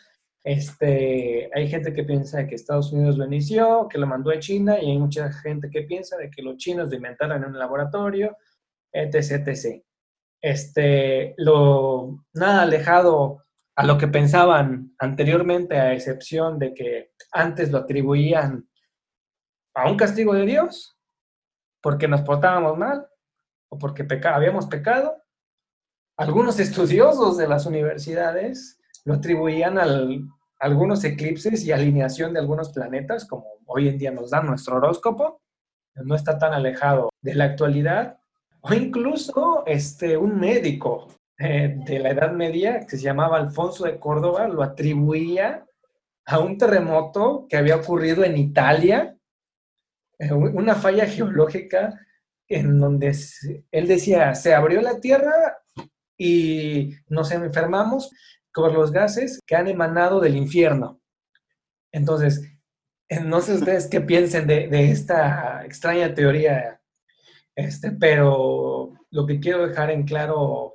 Este, 0.45 1.51
hay 1.55 1.69
gente 1.69 1.95
que 1.95 2.05
piensa 2.05 2.47
que 2.47 2.55
Estados 2.55 2.93
Unidos 2.93 3.17
lo 3.17 3.25
inició, 3.25 3.89
que 3.91 3.97
lo 3.99 4.07
mandó 4.07 4.31
a 4.31 4.39
China, 4.39 4.79
y 4.79 4.91
hay 4.91 4.99
mucha 4.99 5.33
gente 5.33 5.71
que 5.71 5.83
piensa 5.83 6.19
de 6.19 6.31
que 6.31 6.43
los 6.43 6.59
chinos 6.59 6.91
lo 6.91 6.97
inventaron 6.97 7.43
en 7.43 7.49
un 7.49 7.59
laboratorio, 7.59 8.37
etc, 8.93 9.49
etc. 9.49 9.83
Este, 10.41 11.35
lo, 11.39 12.25
nada 12.35 12.63
alejado 12.63 13.45
a 13.77 13.85
lo 13.85 13.99
que 13.99 14.09
pensaban 14.09 14.95
anteriormente, 14.99 15.79
a 15.79 15.93
excepción 15.93 16.59
de 16.59 16.73
que 16.73 17.13
antes 17.33 17.71
lo 17.71 17.79
atribuían 17.79 18.69
a 19.75 19.91
un 19.91 19.97
castigo 19.97 20.35
de 20.35 20.47
Dios, 20.47 20.99
porque 21.83 22.09
nos 22.09 22.23
portábamos 22.23 22.77
mal 22.79 23.07
o 23.71 23.79
porque 23.79 24.05
peca 24.05 24.35
habíamos 24.35 24.67
pecado. 24.67 25.23
Algunos 26.17 26.59
estudiosos 26.59 27.37
de 27.37 27.47
las 27.47 27.67
universidades 27.67 28.81
lo 29.05 29.15
atribuían 29.15 29.79
a 29.79 29.87
algunos 30.59 31.05
eclipses 31.05 31.65
y 31.65 31.73
alineación 31.73 32.33
de 32.33 32.41
algunos 32.41 32.71
planetas, 32.71 33.27
como 33.27 33.47
hoy 33.67 33.89
en 33.89 33.99
día 33.99 34.11
nos 34.11 34.31
da 34.31 34.43
nuestro 34.43 34.77
horóscopo, 34.77 35.43
no 35.97 36.15
está 36.15 36.39
tan 36.39 36.55
alejado 36.55 37.11
de 37.23 37.35
la 37.35 37.45
actualidad, 37.45 38.19
o 38.69 38.75
incluso 38.75 39.65
este, 39.67 40.17
un 40.17 40.41
médico 40.41 41.09
eh, 41.39 41.77
de 41.87 41.99
la 42.01 42.11
Edad 42.11 42.33
Media 42.33 42.81
que 42.81 42.97
se 42.97 43.05
llamaba 43.05 43.37
Alfonso 43.37 43.85
de 43.85 43.99
Córdoba 43.99 44.49
lo 44.49 44.63
atribuía 44.63 45.65
a 46.25 46.39
un 46.41 46.59
terremoto 46.59 47.47
que 47.49 47.57
había 47.57 47.77
ocurrido 47.77 48.25
en 48.25 48.37
Italia, 48.37 49.17
eh, 50.19 50.33
una 50.33 50.75
falla 50.75 51.07
geológica 51.07 51.95
en 52.49 52.81
donde 52.81 53.15
él 53.71 53.87
decía, 53.87 54.35
se 54.35 54.55
abrió 54.55 54.81
la 54.81 54.99
tierra 54.99 55.59
y 56.19 56.95
nos 57.09 57.31
enfermamos 57.31 58.11
por 58.53 58.73
los 58.73 58.91
gases 58.91 59.41
que 59.47 59.55
han 59.55 59.69
emanado 59.69 60.21
del 60.21 60.37
infierno. 60.37 61.01
Entonces, 61.93 62.43
eh, 63.09 63.21
no 63.21 63.41
sé 63.41 63.55
ustedes 63.55 63.87
qué 63.87 64.01
piensen 64.01 64.47
de, 64.47 64.67
de 64.69 64.91
esta 64.91 65.65
extraña 65.65 66.15
teoría, 66.15 66.81
este, 67.57 67.91
pero 67.91 68.93
lo 69.11 69.27
que 69.27 69.41
quiero 69.41 69.67
dejar 69.67 69.91
en 69.91 70.05
claro 70.05 70.75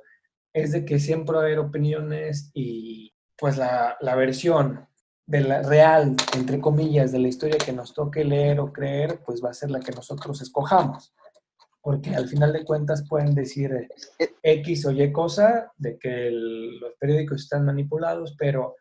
es 0.52 0.72
de 0.72 0.84
que 0.84 0.98
siempre 0.98 1.36
va 1.36 1.42
a 1.42 1.44
haber 1.44 1.60
opiniones 1.60 2.50
y 2.52 3.14
pues 3.38 3.56
la, 3.56 3.96
la 4.00 4.14
versión 4.16 4.86
de 5.26 5.40
la 5.40 5.62
real, 5.62 6.16
entre 6.36 6.60
comillas, 6.60 7.12
de 7.12 7.20
la 7.20 7.28
historia 7.28 7.56
que 7.56 7.72
nos 7.72 7.94
toque 7.94 8.24
leer 8.24 8.60
o 8.60 8.72
creer, 8.72 9.20
pues 9.24 9.42
va 9.42 9.50
a 9.50 9.54
ser 9.54 9.70
la 9.70 9.80
que 9.80 9.92
nosotros 9.92 10.42
escojamos. 10.42 11.14
Porque 11.80 12.14
al 12.14 12.28
final 12.28 12.52
de 12.52 12.64
cuentas 12.64 13.06
pueden 13.08 13.34
decir 13.34 13.88
X 14.42 14.86
o 14.86 14.90
Y 14.90 15.12
cosa 15.12 15.72
de 15.76 15.98
que 15.98 16.30
los 16.30 16.92
periódicos 16.98 17.42
están 17.42 17.64
manipulados, 17.64 18.34
pero 18.38 18.76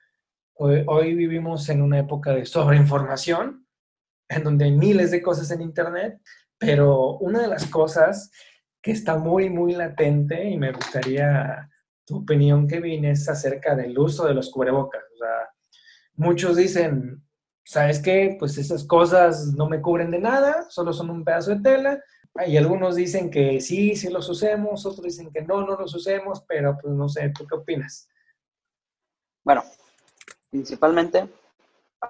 hoy, 0.55 0.83
hoy, 0.87 1.15
vivimos 1.15 1.69
en 1.69 1.81
una 1.81 1.99
época 1.99 2.33
de 2.33 2.45
sobreinformación, 2.45 3.65
en 4.27 4.43
donde 4.43 4.65
hay 4.65 4.71
miles 4.71 5.11
de 5.11 5.21
cosas 5.21 5.49
en 5.51 5.61
Internet, 5.61 6.19
pero 6.61 7.17
una 7.17 7.41
de 7.41 7.47
las 7.47 7.65
cosas 7.65 8.31
que 8.83 8.91
está 8.91 9.17
muy, 9.17 9.49
muy 9.49 9.73
latente 9.73 10.47
y 10.47 10.57
me 10.57 10.71
gustaría 10.71 11.67
tu 12.05 12.17
opinión, 12.17 12.67
Kevin, 12.67 13.05
es 13.05 13.27
acerca 13.27 13.75
del 13.75 13.97
uso 13.97 14.27
de 14.27 14.35
los 14.35 14.51
cubrebocas. 14.51 15.01
O 15.15 15.17
sea, 15.17 15.49
muchos 16.13 16.55
dicen, 16.55 17.23
¿sabes 17.63 17.99
qué? 17.99 18.35
Pues 18.39 18.59
esas 18.59 18.83
cosas 18.83 19.53
no 19.55 19.67
me 19.67 19.81
cubren 19.81 20.11
de 20.11 20.19
nada, 20.19 20.67
solo 20.69 20.93
son 20.93 21.09
un 21.09 21.25
pedazo 21.25 21.49
de 21.49 21.61
tela. 21.61 22.03
Y 22.45 22.57
algunos 22.57 22.95
dicen 22.95 23.31
que 23.31 23.59
sí, 23.59 23.95
sí 23.95 24.09
los 24.09 24.29
usemos, 24.29 24.85
otros 24.85 25.03
dicen 25.03 25.31
que 25.31 25.41
no, 25.41 25.65
no 25.65 25.75
los 25.75 25.95
usemos, 25.95 26.45
pero 26.47 26.77
pues 26.79 26.93
no 26.93 27.09
sé, 27.09 27.33
¿tú 27.35 27.47
qué 27.47 27.55
opinas? 27.55 28.07
Bueno, 29.43 29.63
principalmente 30.51 31.27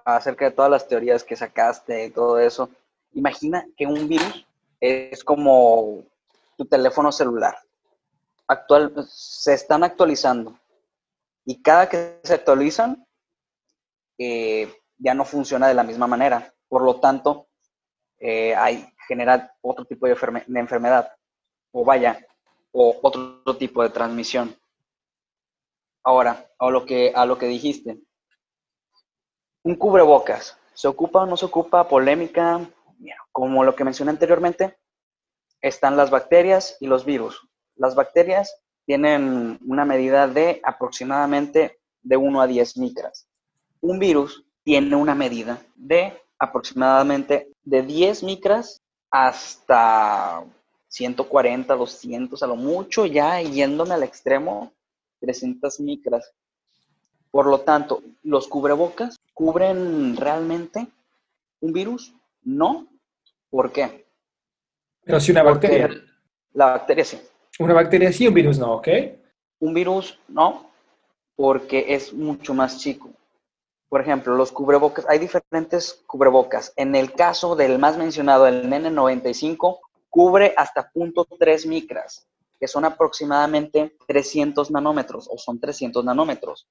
acerca 0.04 0.46
de 0.46 0.52
todas 0.52 0.72
las 0.72 0.88
teorías 0.90 1.24
que 1.24 1.38
sacaste 1.38 2.06
y 2.06 2.10
todo 2.12 2.38
eso, 2.38 2.70
imagina 3.14 3.66
que 3.76 3.86
un 3.86 4.08
virus 4.08 4.46
es 4.80 5.24
como 5.24 6.04
tu 6.58 6.66
teléfono 6.66 7.12
celular. 7.12 7.58
Actual, 8.48 8.94
se 9.10 9.54
están 9.54 9.84
actualizando 9.84 10.60
y 11.46 11.62
cada 11.62 11.88
que 11.88 12.20
se 12.24 12.34
actualizan 12.34 13.06
eh, 14.18 14.74
ya 14.98 15.14
no 15.14 15.26
funciona 15.26 15.68
de 15.68 15.74
la 15.74 15.84
misma 15.84 16.08
manera. 16.08 16.54
Por 16.68 16.84
lo 16.84 17.00
tanto, 17.00 17.48
eh, 18.20 18.56
hay 18.56 18.88
genera 19.08 19.54
otro 19.62 19.84
tipo 19.84 20.08
de, 20.08 20.16
enfermedad 20.56 21.12
o 21.74 21.84
vaya, 21.84 22.26
o 22.72 22.98
otro 23.02 23.58
tipo 23.58 23.84
de 23.84 23.90
transmisión. 23.90 24.56
Ahora, 26.04 26.48
a 26.58 26.70
lo 26.70 26.86
que, 26.86 27.12
a 27.14 27.26
lo 27.26 27.38
que 27.38 27.48
dijiste. 27.48 28.00
Un 29.64 29.76
cubrebocas, 29.76 30.58
¿se 30.74 30.88
ocupa 30.88 31.24
o 31.24 31.26
no 31.26 31.36
se 31.36 31.46
ocupa? 31.46 31.88
Polémica, 31.88 32.62
como 33.32 33.64
lo 33.64 33.76
que 33.76 33.84
mencioné 33.84 34.12
anteriormente, 34.12 34.78
están 35.62 35.96
las 35.96 36.10
bacterias 36.10 36.78
y 36.80 36.88
los 36.88 37.06
virus. 37.06 37.48
Las 37.76 37.96
bacterias 37.96 38.56
tienen 38.86 39.60
una 39.66 39.86
medida 39.86 40.28
de 40.28 40.60
aproximadamente 40.64 41.80
de 42.02 42.18
1 42.18 42.42
a 42.42 42.48
10 42.48 42.78
micras. 42.78 43.28
Un 43.80 44.00
virus 44.00 44.44
tiene 44.64 44.96
una 44.96 45.16
medida 45.16 45.62
de 45.76 46.20
aproximadamente 46.40 47.52
de 47.64 47.84
10 47.84 48.24
micras 48.24 48.82
hasta 49.10 50.44
140, 50.88 51.76
200, 51.76 52.44
a 52.44 52.48
lo 52.48 52.56
mucho 52.56 53.06
ya 53.06 53.42
yéndome 53.42 53.94
al 53.94 54.04
extremo, 54.04 54.74
300 55.20 55.80
micras. 55.80 56.34
Por 57.30 57.46
lo 57.46 57.62
tanto, 57.62 58.02
los 58.24 58.48
cubrebocas 58.48 59.18
cubren 59.34 60.18
realmente 60.18 60.88
un 61.62 61.72
virus? 61.72 62.14
No. 62.44 62.88
¿Por 63.50 63.72
qué? 63.72 64.06
Pero 65.04 65.20
si 65.20 65.32
una 65.32 65.44
bacteria. 65.44 65.90
La 66.54 66.68
bacteria 66.68 67.06
sí. 67.06 67.20
Una 67.60 67.74
bacteria 67.74 68.12
sí, 68.12 68.28
un 68.28 68.34
virus 68.34 68.60
no, 68.60 68.76
¿ok? 68.76 68.88
Un 69.60 69.74
virus 69.74 70.20
no, 70.28 70.72
porque 71.36 71.94
es 71.94 72.14
mucho 72.14 72.54
más 72.54 72.80
chico. 72.80 73.12
Por 73.90 74.02
ejemplo, 74.02 74.36
los 74.36 74.52
cubrebocas, 74.52 75.06
hay 75.10 75.20
diferentes 75.20 76.02
cubrebocas. 76.08 76.72
En 76.78 76.96
el 76.96 77.12
caso 77.14 77.56
del 77.56 77.78
más 77.78 77.98
mencionado, 77.98 78.48
el 78.48 78.70
N95, 78.70 79.80
cubre 80.10 80.54
hasta 80.56 80.92
0.3 80.94 81.68
micras, 81.68 82.28
que 82.60 82.68
son 82.68 82.86
aproximadamente 82.86 83.98
300 84.08 84.72
nanómetros 84.72 85.28
o 85.30 85.38
son 85.38 85.60
300 85.60 86.06
nanómetros. 86.06 86.68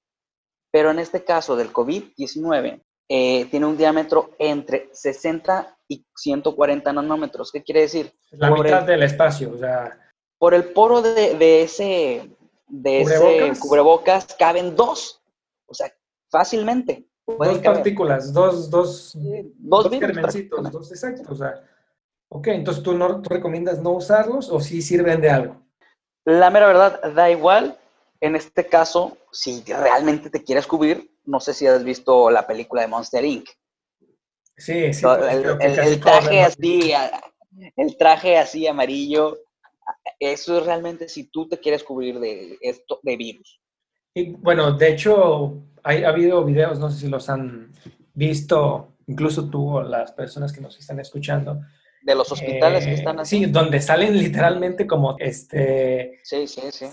Pero 0.70 0.90
en 0.90 0.98
este 0.98 1.24
caso 1.24 1.56
del 1.56 1.72
COVID-19, 1.72 2.82
eh, 3.12 3.46
tiene 3.46 3.66
un 3.66 3.76
diámetro 3.76 4.30
entre 4.38 4.88
60 4.92 5.76
y 5.88 6.06
140 6.14 6.92
nanómetros. 6.92 7.50
¿Qué 7.50 7.60
quiere 7.60 7.80
decir? 7.80 8.14
La 8.30 8.52
mitad 8.52 8.84
del 8.84 9.02
espacio, 9.02 9.50
o 9.52 9.58
sea... 9.58 9.98
Por 10.38 10.54
el 10.54 10.72
poro 10.72 11.02
de, 11.02 11.62
ese, 11.62 12.30
de 12.68 13.02
¿Cubrebocas? 13.02 13.50
ese 13.50 13.60
cubrebocas 13.60 14.36
caben 14.38 14.76
dos, 14.76 15.20
o 15.66 15.74
sea, 15.74 15.92
fácilmente. 16.30 17.08
Dos 17.26 17.58
partículas, 17.58 18.32
dos, 18.32 18.70
dos, 18.70 19.12
dos, 19.58 19.90
dos 19.90 20.72
dos 20.72 20.92
exactos. 20.92 21.28
O 21.28 21.34
sea, 21.34 21.62
ok, 22.28 22.46
entonces 22.46 22.82
¿tú, 22.82 22.94
no, 22.94 23.20
recomiendas 23.28 23.80
no 23.80 23.90
usarlos 23.90 24.48
o 24.48 24.60
si 24.60 24.80
sirven 24.80 25.20
de 25.20 25.30
algo. 25.30 25.60
La 26.24 26.48
mera 26.48 26.68
verdad, 26.68 27.12
da 27.12 27.28
igual. 27.28 27.76
En 28.20 28.36
este 28.36 28.66
caso, 28.66 29.16
si 29.32 29.62
realmente 29.64 30.30
te 30.30 30.44
quieres 30.44 30.66
cubrir, 30.66 31.10
no 31.30 31.40
sé 31.40 31.54
si 31.54 31.66
has 31.66 31.84
visto 31.84 32.30
la 32.30 32.46
película 32.46 32.82
de 32.82 32.88
Monster 32.88 33.24
Inc. 33.24 33.48
Sí, 34.56 34.92
sí. 34.92 35.06
el, 35.06 36.00
traje 36.00 36.42
así, 36.42 36.92
el 37.76 37.96
traje 37.96 38.36
así 38.36 38.66
amarillo, 38.66 39.38
eso 40.18 40.58
es 40.58 40.66
realmente 40.66 41.08
si 41.08 41.30
tú 41.30 41.48
te 41.48 41.58
quieres 41.58 41.82
cubrir 41.82 42.20
de 42.20 42.58
esto, 42.60 43.00
de 43.02 43.16
virus. 43.16 43.60
Y 44.14 44.32
bueno, 44.32 44.72
de 44.72 44.92
hecho, 44.92 45.62
hay, 45.82 46.04
ha 46.04 46.08
habido 46.10 46.44
videos, 46.44 46.78
no 46.78 46.90
sé 46.90 47.00
si 47.00 47.08
los 47.08 47.30
han 47.30 47.72
visto, 48.12 48.96
incluso 49.06 49.48
tú 49.48 49.76
o 49.76 49.82
las 49.82 50.12
personas 50.12 50.52
que 50.52 50.60
nos 50.60 50.78
están 50.78 51.00
escuchando. 51.00 51.60
De 52.02 52.14
los 52.14 52.30
hospitales 52.32 52.86
que 52.86 52.94
están 52.94 53.18
eh, 53.18 53.22
así. 53.22 53.44
Sí, 53.44 53.46
donde 53.46 53.80
salen 53.80 54.16
literalmente 54.16 54.86
como 54.86 55.16
este. 55.18 56.20
Sí, 56.22 56.46
sí, 56.46 56.62
sí. 56.70 56.86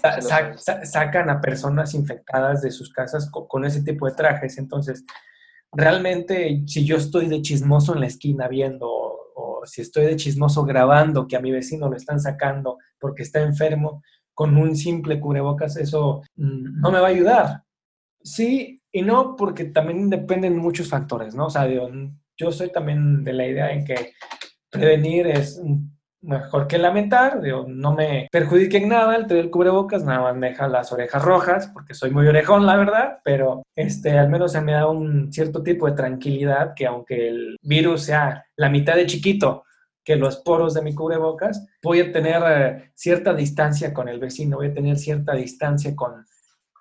sacan 0.83 1.29
a 1.29 1.39
personas 1.39 1.93
infectadas 1.93 2.61
de 2.61 2.71
sus 2.71 2.91
casas 2.91 3.29
con 3.31 3.65
ese 3.65 3.83
tipo 3.83 4.05
de 4.05 4.15
trajes. 4.15 4.57
Entonces, 4.57 5.05
realmente 5.71 6.63
si 6.65 6.85
yo 6.85 6.97
estoy 6.97 7.27
de 7.27 7.41
chismoso 7.41 7.93
en 7.93 8.01
la 8.01 8.07
esquina 8.07 8.47
viendo 8.47 8.89
o, 8.89 9.61
si 9.65 9.81
estoy 9.81 10.05
de 10.05 10.15
chismoso 10.15 10.63
grabando 10.65 11.27
que 11.27 11.35
a 11.35 11.41
mi 11.41 11.51
vecino 11.51 11.89
lo 11.89 11.95
están 11.95 12.19
sacando 12.19 12.77
porque 12.99 13.23
está 13.23 13.41
enfermo 13.41 14.01
con 14.33 14.55
un 14.57 14.75
simple 14.75 15.19
cubrebocas, 15.19 15.77
eso 15.77 16.21
mm, 16.35 16.81
no 16.81 16.91
me 16.91 16.99
va 16.99 17.07
a 17.07 17.11
ayudar. 17.11 17.63
Sí 18.21 18.77
y 18.97 19.03
no, 19.03 19.35
porque 19.35 19.65
también 19.65 20.09
dependen 20.09 20.57
muchos 20.57 20.89
factores, 20.89 21.35
¿no? 21.35 21.45
O 21.45 21.49
sea, 21.51 21.67
yo 22.35 22.51
soy 22.51 22.71
también 22.71 23.23
de 23.23 23.33
la 23.33 23.45
idea 23.45 23.71
en 23.71 23.85
que 23.85 24.13
prevenir 24.69 25.27
es 25.27 25.61
mejor 26.21 26.67
que 26.67 26.77
lamentar, 26.77 27.41
no 27.67 27.93
me 27.93 28.27
perjudique 28.31 28.77
en 28.77 28.89
nada 28.89 29.15
el 29.15 29.27
tener 29.27 29.49
cubrebocas, 29.49 30.03
nada 30.03 30.21
más 30.21 30.35
me 30.35 30.49
deja 30.49 30.67
las 30.67 30.91
orejas 30.91 31.23
rojas, 31.23 31.67
porque 31.73 31.93
soy 31.93 32.11
muy 32.11 32.27
orejón, 32.27 32.65
la 32.65 32.75
verdad, 32.75 33.19
pero 33.23 33.63
este, 33.75 34.17
al 34.17 34.29
menos 34.29 34.51
se 34.51 34.61
me 34.61 34.73
da 34.73 34.87
un 34.87 35.31
cierto 35.31 35.63
tipo 35.63 35.87
de 35.87 35.95
tranquilidad 35.95 36.73
que 36.75 36.85
aunque 36.85 37.29
el 37.29 37.57
virus 37.61 38.03
sea 38.03 38.45
la 38.55 38.69
mitad 38.69 38.95
de 38.95 39.05
chiquito 39.05 39.63
que 40.03 40.15
los 40.15 40.37
poros 40.37 40.73
de 40.73 40.81
mi 40.81 40.95
cubrebocas, 40.95 41.67
voy 41.83 41.99
a 41.99 42.11
tener 42.11 42.41
eh, 42.47 42.91
cierta 42.95 43.33
distancia 43.33 43.93
con 43.93 44.07
el 44.07 44.19
vecino, 44.19 44.57
voy 44.57 44.67
a 44.67 44.73
tener 44.73 44.97
cierta 44.97 45.33
distancia 45.33 45.95
con, 45.95 46.25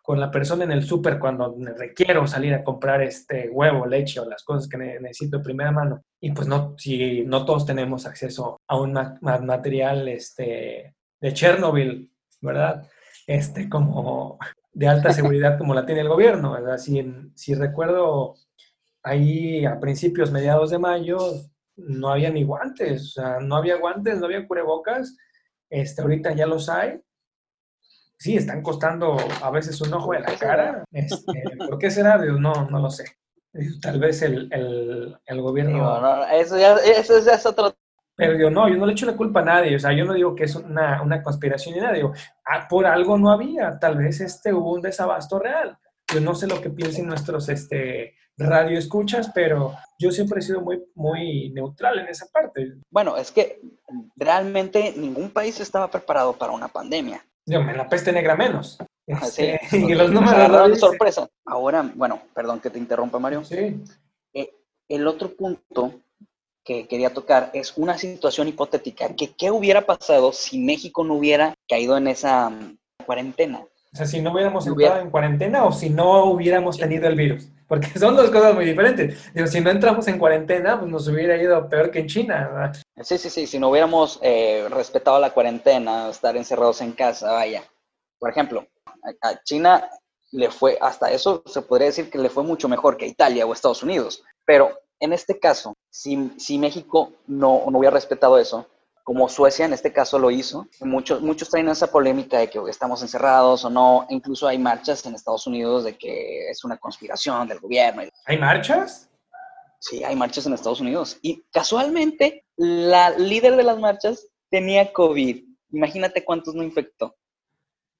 con 0.06 0.20
la 0.20 0.30
persona 0.30 0.62
en 0.62 0.70
el 0.70 0.84
súper 0.84 1.18
cuando 1.18 1.52
requiero 1.76 2.28
salir 2.28 2.54
a 2.54 2.62
comprar 2.62 3.02
este 3.02 3.50
huevo, 3.50 3.86
leche 3.86 4.20
o 4.20 4.24
las 4.24 4.44
cosas 4.44 4.68
que 4.68 4.78
necesito 4.78 5.38
de 5.38 5.42
primera 5.42 5.72
mano. 5.72 6.00
Y 6.20 6.30
pues 6.30 6.46
no, 6.46 6.76
si 6.78 7.24
no 7.24 7.44
todos 7.44 7.66
tenemos 7.66 8.06
acceso 8.06 8.60
a 8.68 8.78
un 8.78 8.92
material 8.92 10.06
este, 10.06 10.94
de 11.20 11.32
Chernobyl, 11.32 12.08
¿verdad? 12.40 12.88
Este, 13.26 13.68
como 13.68 14.38
de 14.72 14.86
alta 14.86 15.12
seguridad 15.12 15.58
como 15.58 15.74
la 15.74 15.84
tiene 15.84 16.02
el 16.02 16.08
gobierno, 16.08 16.52
¿verdad? 16.52 16.78
Si, 16.78 17.04
si 17.34 17.54
recuerdo 17.54 18.36
ahí 19.02 19.66
a 19.66 19.80
principios, 19.80 20.30
mediados 20.30 20.70
de 20.70 20.78
mayo, 20.78 21.18
no 21.74 22.10
había 22.10 22.30
ni 22.30 22.44
guantes, 22.44 23.02
o 23.02 23.20
sea, 23.20 23.40
no 23.40 23.56
había 23.56 23.76
guantes, 23.78 24.20
no 24.20 24.26
había 24.26 24.46
cubrebocas, 24.46 25.16
este, 25.68 26.00
ahorita 26.00 26.32
ya 26.32 26.46
los 26.46 26.68
hay, 26.68 27.00
sí, 28.18 28.36
están 28.36 28.62
costando 28.62 29.16
a 29.42 29.50
veces 29.50 29.80
un 29.80 29.92
ojo 29.94 30.12
de 30.12 30.20
la 30.20 30.36
cara. 30.36 30.84
Este, 30.92 31.42
¿Por 31.58 31.78
qué 31.78 31.90
será? 31.90 32.16
No, 32.18 32.68
no 32.70 32.78
lo 32.78 32.90
sé. 32.90 33.04
Tal 33.80 33.98
vez 33.98 34.20
el, 34.22 35.18
gobierno... 35.28 36.26
eso, 36.32 36.58
ya, 36.58 36.76
eso 36.76 37.24
ya 37.24 37.32
es 37.32 37.46
otro 37.46 37.74
pero 38.16 38.34
yo 38.38 38.50
no, 38.50 38.66
yo 38.68 38.76
no 38.76 38.86
le 38.86 38.92
echo 38.92 39.04
la 39.04 39.16
culpa 39.16 39.40
a 39.40 39.44
nadie, 39.44 39.76
o 39.76 39.78
sea, 39.78 39.92
yo 39.92 40.06
no 40.06 40.14
digo 40.14 40.34
que 40.34 40.44
es 40.44 40.56
una, 40.56 41.02
una 41.02 41.22
conspiración 41.22 41.74
ni 41.74 41.82
nada, 41.82 41.92
digo, 41.92 42.14
ah, 42.46 42.66
por 42.66 42.86
algo 42.86 43.18
no 43.18 43.30
había, 43.30 43.78
tal 43.78 43.98
vez 43.98 44.20
este, 44.20 44.54
hubo 44.54 44.72
un 44.72 44.80
desabasto 44.80 45.38
real. 45.38 45.76
Yo 46.12 46.20
no 46.20 46.34
sé 46.34 46.46
lo 46.46 46.60
que 46.60 46.70
piensen 46.70 47.06
nuestros 47.06 47.48
este, 47.50 48.14
radio 48.38 48.78
escuchas, 48.78 49.30
pero 49.34 49.74
yo 49.98 50.10
siempre 50.10 50.38
he 50.38 50.42
sido 50.42 50.62
muy, 50.62 50.82
muy 50.94 51.50
neutral 51.50 51.98
en 51.98 52.08
esa 52.08 52.26
parte. 52.32 52.74
Bueno, 52.90 53.18
es 53.18 53.30
que 53.32 53.60
realmente 54.16 54.94
ningún 54.96 55.30
país 55.30 55.60
estaba 55.60 55.90
preparado 55.90 56.32
para 56.32 56.52
una 56.52 56.68
pandemia. 56.68 57.22
Yo, 57.46 57.60
en 57.60 57.76
la 57.76 57.88
peste 57.88 58.12
negra 58.12 58.36
menos. 58.36 58.78
Este, 59.06 59.60
y 59.72 59.94
los 59.94 60.10
números 60.12 60.70
de 60.70 60.76
sorpresa. 60.76 61.28
Ahora, 61.44 61.90
bueno, 61.94 62.20
perdón 62.34 62.60
que 62.60 62.70
te 62.70 62.78
interrumpa, 62.78 63.18
Mario. 63.18 63.44
Sí. 63.44 63.80
Eh, 64.34 64.52
el 64.88 65.06
otro 65.06 65.34
punto 65.34 65.94
que 66.64 66.88
quería 66.88 67.14
tocar 67.14 67.50
es 67.54 67.76
una 67.76 67.96
situación 67.96 68.48
hipotética, 68.48 69.14
que 69.14 69.32
qué 69.32 69.52
hubiera 69.52 69.86
pasado 69.86 70.32
si 70.32 70.58
México 70.58 71.04
no 71.04 71.14
hubiera 71.14 71.54
caído 71.68 71.96
en 71.96 72.08
esa 72.08 72.52
cuarentena. 73.06 73.64
O 73.96 73.98
sea, 73.98 74.06
si 74.06 74.20
no 74.20 74.30
hubiéramos 74.30 74.66
entrado 74.66 75.00
en 75.00 75.08
cuarentena 75.08 75.64
o 75.64 75.72
si 75.72 75.88
no 75.88 76.26
hubiéramos 76.26 76.76
tenido 76.76 77.08
el 77.08 77.14
virus. 77.14 77.48
Porque 77.66 77.88
son 77.98 78.14
dos 78.14 78.30
cosas 78.30 78.54
muy 78.54 78.66
diferentes. 78.66 79.32
Digo, 79.32 79.46
si 79.46 79.58
no 79.62 79.70
entramos 79.70 80.06
en 80.06 80.18
cuarentena, 80.18 80.78
pues 80.78 80.90
nos 80.90 81.08
hubiera 81.08 81.34
ido 81.38 81.66
peor 81.66 81.90
que 81.90 82.00
en 82.00 82.06
China, 82.06 82.50
¿verdad? 82.52 82.76
Sí, 83.00 83.16
sí, 83.16 83.30
sí. 83.30 83.46
Si 83.46 83.58
no 83.58 83.70
hubiéramos 83.70 84.18
eh, 84.20 84.66
respetado 84.68 85.18
la 85.18 85.30
cuarentena, 85.30 86.10
estar 86.10 86.36
encerrados 86.36 86.82
en 86.82 86.92
casa, 86.92 87.32
vaya. 87.32 87.64
Por 88.18 88.28
ejemplo, 88.28 88.66
a 89.22 89.42
China 89.44 89.88
le 90.30 90.50
fue, 90.50 90.76
hasta 90.78 91.10
eso 91.10 91.42
se 91.46 91.62
podría 91.62 91.86
decir 91.86 92.10
que 92.10 92.18
le 92.18 92.28
fue 92.28 92.42
mucho 92.42 92.68
mejor 92.68 92.98
que 92.98 93.06
a 93.06 93.08
Italia 93.08 93.46
o 93.46 93.54
Estados 93.54 93.82
Unidos. 93.82 94.22
Pero 94.44 94.78
en 95.00 95.14
este 95.14 95.38
caso, 95.38 95.72
si, 95.88 96.32
si 96.36 96.58
México 96.58 97.12
no, 97.26 97.64
no 97.70 97.78
hubiera 97.78 97.94
respetado 97.94 98.38
eso, 98.38 98.66
como 99.06 99.28
Suecia 99.28 99.64
en 99.66 99.72
este 99.72 99.92
caso 99.92 100.18
lo 100.18 100.32
hizo. 100.32 100.66
Muchos, 100.80 101.22
muchos 101.22 101.48
traen 101.48 101.68
esa 101.68 101.86
polémica 101.86 102.40
de 102.40 102.50
que 102.50 102.58
estamos 102.68 103.00
encerrados 103.02 103.64
o 103.64 103.70
no. 103.70 104.04
Incluso 104.10 104.48
hay 104.48 104.58
marchas 104.58 105.06
en 105.06 105.14
Estados 105.14 105.46
Unidos 105.46 105.84
de 105.84 105.96
que 105.96 106.50
es 106.50 106.64
una 106.64 106.76
conspiración 106.76 107.46
del 107.46 107.60
gobierno. 107.60 108.02
¿Hay 108.24 108.36
marchas? 108.36 109.08
Sí, 109.78 110.02
hay 110.02 110.16
marchas 110.16 110.46
en 110.46 110.54
Estados 110.54 110.80
Unidos. 110.80 111.20
Y 111.22 111.44
casualmente, 111.52 112.44
la 112.56 113.10
líder 113.10 113.54
de 113.54 113.62
las 113.62 113.78
marchas 113.78 114.26
tenía 114.50 114.92
COVID. 114.92 115.40
Imagínate 115.70 116.24
cuántos 116.24 116.56
no 116.56 116.64
infectó. 116.64 117.14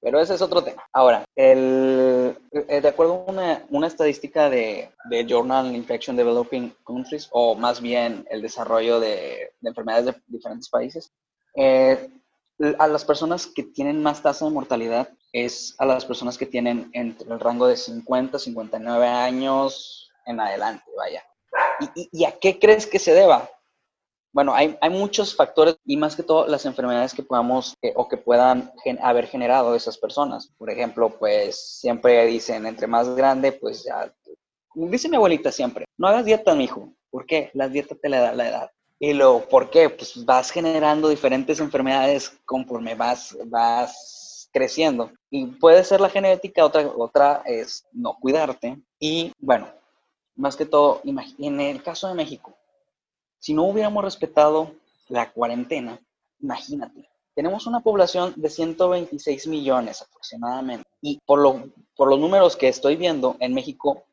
Pero 0.01 0.19
ese 0.19 0.35
es 0.35 0.41
otro 0.41 0.63
tema. 0.63 0.83
Ahora, 0.93 1.25
el, 1.35 2.37
eh, 2.51 2.81
de 2.81 2.87
acuerdo 2.87 3.25
a 3.27 3.31
una, 3.31 3.65
una 3.69 3.87
estadística 3.87 4.49
de, 4.49 4.91
de, 5.09 5.25
Journal 5.25 5.75
Infection 5.75 6.15
Developing 6.15 6.73
Countries, 6.85 7.27
o 7.31 7.55
más 7.55 7.81
bien 7.81 8.25
el 8.29 8.41
desarrollo 8.41 8.99
de, 8.99 9.51
de 9.59 9.69
enfermedades 9.69 10.05
de 10.05 10.21
diferentes 10.27 10.69
países, 10.69 11.11
eh, 11.55 12.09
a 12.79 12.87
las 12.87 13.05
personas 13.05 13.47
que 13.47 13.63
tienen 13.63 14.01
más 14.01 14.21
tasa 14.21 14.45
de 14.45 14.51
mortalidad 14.51 15.09
es 15.31 15.75
a 15.77 15.85
las 15.85 16.05
personas 16.05 16.37
que 16.37 16.45
tienen 16.45 16.89
entre 16.93 17.31
el 17.31 17.39
rango 17.39 17.67
de 17.67 17.77
50 17.77 18.39
59 18.39 19.07
años 19.07 20.11
en 20.25 20.39
adelante, 20.39 20.85
vaya. 20.95 21.23
¿Y, 22.11 22.25
a 22.25 22.31
qué 22.31 22.59
crees 22.59 22.87
que 22.87 22.99
se 22.99 23.13
deba? 23.13 23.49
Bueno, 24.33 24.53
hay, 24.53 24.77
hay, 24.81 24.89
muchos 24.89 25.35
factores 25.35 25.77
y 25.85 25.97
más 25.97 26.15
que 26.15 26.23
todo 26.23 26.47
las 26.47 26.65
enfermedades 26.65 27.13
que 27.13 27.23
podamos 27.23 27.75
o 27.95 28.07
que 28.07 28.17
puedan 28.17 28.71
haber 29.01 29.27
generado 29.27 29.75
esas 29.75 29.97
personas. 29.97 30.53
Por 30.57 30.69
ejemplo, 30.69 31.09
pues 31.09 31.79
siempre 31.79 32.25
dicen, 32.25 32.65
entre 32.65 32.87
más 32.87 33.15
grande, 33.15 33.51
pues 33.51 33.83
ya, 33.83 34.13
dice 34.75 35.09
mi 35.09 35.15
abuelita 35.15 35.51
siempre, 35.51 35.85
no 35.97 36.07
hagas 36.07 36.25
dieta, 36.25 36.53
mijo. 36.53 36.93
¿Por 37.09 37.25
qué? 37.25 37.49
La 37.53 37.69
dieta 37.69 37.95
te 37.95 38.09
la 38.09 38.19
da 38.19 38.33
la 38.33 38.49
edad. 38.49 38.71
Y 38.99 39.13
luego, 39.13 39.41
¿por 39.47 39.69
qué? 39.69 39.89
Pues 39.89 40.25
vas 40.25 40.49
generando 40.51 41.09
diferentes 41.09 41.59
enfermedades 41.59 42.37
conforme 42.45 42.95
vas, 42.95 43.37
vas 43.45 44.49
creciendo. 44.51 45.11
Y 45.29 45.45
puede 45.45 45.83
ser 45.83 46.01
la 46.01 46.09
genética, 46.09 46.65
otra, 46.65 46.87
otra 46.97 47.43
es 47.45 47.85
no 47.91 48.17
cuidarte. 48.19 48.77
Y 48.99 49.31
bueno, 49.39 49.67
más 50.35 50.55
que 50.55 50.65
todo, 50.65 51.01
en 51.03 51.59
el 51.59 51.83
caso 51.83 52.07
de 52.07 52.15
México, 52.15 52.55
si 53.39 53.53
no 53.53 53.63
hubiéramos 53.63 54.03
respetado 54.03 54.71
la 55.09 55.31
cuarentena, 55.31 55.99
imagínate, 56.39 57.09
tenemos 57.37 57.67
una 57.67 57.81
población 57.81 58.33
de 58.35 58.49
126 58.49 59.45
millones 59.45 60.01
aproximadamente. 60.01 60.89
Y 61.01 61.19
por, 61.23 61.39
lo, 61.39 61.69
por 61.95 62.09
los 62.09 62.19
números 62.19 62.55
que 62.55 62.67
estoy 62.67 62.95
viendo 62.95 63.37
en 63.39 63.53
México, 63.53 64.05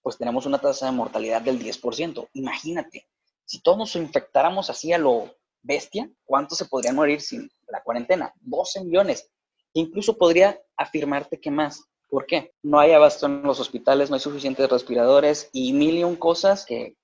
pues 0.00 0.16
tenemos 0.16 0.46
una 0.46 0.58
tasa 0.58 0.86
de 0.86 0.92
mortalidad 0.92 1.42
del 1.42 1.58
10%. 1.58 2.28
Imagínate, 2.34 3.08
si 3.44 3.60
todos 3.60 3.78
nos 3.78 3.96
infectáramos 3.96 4.70
así 4.70 4.92
a 4.92 4.98
lo 4.98 5.34
bestia, 5.60 6.08
¿cuántos 6.24 6.58
se 6.58 6.66
podrían 6.66 6.94
morir 6.94 7.20
sin 7.20 7.50
la 7.66 7.82
cuarentena? 7.82 8.32
12 8.42 8.84
millones. 8.84 9.28
Incluso 9.72 10.16
podría 10.16 10.60
afirmarte 10.76 11.40
que 11.40 11.50
más. 11.50 11.82
¿Por 12.08 12.26
qué? 12.26 12.52
No 12.62 12.78
hay 12.78 12.92
abasto 12.92 13.26
en 13.26 13.42
los 13.42 13.58
hospitales, 13.58 14.08
no 14.08 14.14
hay 14.14 14.20
suficientes 14.20 14.70
respiradores 14.70 15.50
y 15.52 15.72
mil 15.72 15.98
y 15.98 16.04
un 16.04 16.14
cosas 16.14 16.64
que 16.64 16.96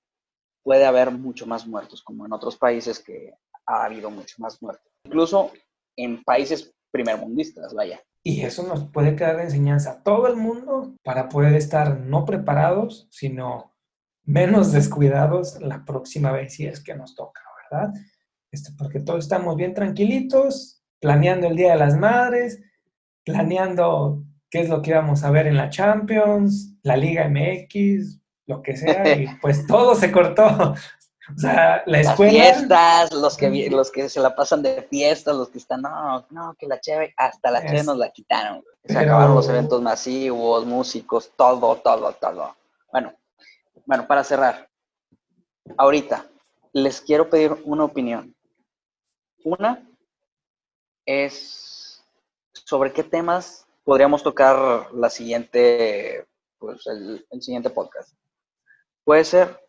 puede 0.65 0.83
haber 0.83 1.11
mucho 1.11 1.45
más 1.45 1.67
muertos, 1.67 2.01
como 2.01 2.25
en 2.25 2.33
otros 2.33 2.57
países 2.57 2.97
que 2.99 3.35
ha 3.67 3.85
habido 3.85 4.09
mucho 4.09 4.37
más 4.39 4.59
muertos. 4.63 4.91
Incluso 5.05 5.51
en 5.95 6.23
países 6.23 6.73
primermundistas, 6.91 7.71
vaya. 7.75 8.01
Y 8.23 8.41
eso 8.41 8.63
nos 8.63 8.85
puede 8.85 9.15
quedar 9.15 9.37
de 9.37 9.43
enseñanza 9.43 9.91
a 9.91 10.03
todo 10.03 10.25
el 10.25 10.35
mundo 10.35 10.95
para 11.03 11.29
poder 11.29 11.53
estar 11.53 11.99
no 11.99 12.25
preparados, 12.25 13.07
sino 13.11 13.75
menos 14.23 14.71
descuidados 14.71 15.61
la 15.61 15.85
próxima 15.85 16.31
vez 16.31 16.55
si 16.55 16.65
es 16.65 16.83
que 16.83 16.95
nos 16.95 17.13
toca, 17.13 17.41
¿verdad? 17.69 17.93
Este, 18.51 18.71
porque 18.75 18.99
todos 18.99 19.23
estamos 19.23 19.55
bien 19.55 19.75
tranquilitos, 19.75 20.81
planeando 20.99 21.45
el 21.45 21.55
Día 21.55 21.73
de 21.73 21.77
las 21.77 21.95
Madres, 21.95 22.59
planeando 23.23 24.23
qué 24.49 24.61
es 24.61 24.69
lo 24.69 24.81
que 24.81 24.95
vamos 24.95 25.23
a 25.23 25.29
ver 25.29 25.45
en 25.45 25.57
la 25.57 25.69
Champions, 25.69 26.75
la 26.81 26.97
Liga 26.97 27.29
MX, 27.29 28.24
lo 28.47 28.61
que 28.61 28.75
sea, 28.75 29.15
y 29.15 29.27
pues 29.41 29.65
todo 29.67 29.95
se 29.95 30.11
cortó. 30.11 30.75
O 31.35 31.39
sea, 31.39 31.81
la 31.87 32.01
escuela. 32.01 32.31
Las 32.31 32.55
fiestas, 32.55 33.13
los 33.13 33.37
que, 33.37 33.69
los 33.71 33.91
que 33.91 34.09
se 34.09 34.19
la 34.19 34.35
pasan 34.35 34.61
de 34.61 34.83
fiestas, 34.83 35.35
los 35.35 35.49
que 35.49 35.57
están, 35.57 35.81
no, 35.81 36.25
no, 36.29 36.53
que 36.57 36.67
la 36.67 36.79
cheve, 36.79 37.13
hasta 37.17 37.49
la 37.49 37.65
cheve 37.65 37.83
nos 37.83 37.97
la 37.97 38.11
quitaron. 38.11 38.63
Se 38.83 38.97
acabaron 38.97 39.35
los 39.35 39.49
eventos 39.49 39.81
masivos, 39.81 40.65
músicos, 40.65 41.31
todo, 41.35 41.77
todo, 41.77 42.13
todo. 42.13 42.55
Bueno, 42.91 43.13
bueno, 43.85 44.05
para 44.05 44.23
cerrar, 44.23 44.69
ahorita 45.77 46.27
les 46.73 47.01
quiero 47.01 47.29
pedir 47.29 47.55
una 47.63 47.85
opinión. 47.85 48.35
Una 49.43 49.83
es 51.07 52.03
sobre 52.53 52.93
qué 52.93 53.03
temas 53.03 53.65
podríamos 53.83 54.21
tocar 54.21 54.93
la 54.93 55.09
siguiente, 55.09 56.27
pues 56.59 56.85
el 56.85 57.41
siguiente 57.41 57.71
podcast. 57.71 58.13
Puede 59.05 59.23
ser, 59.23 59.61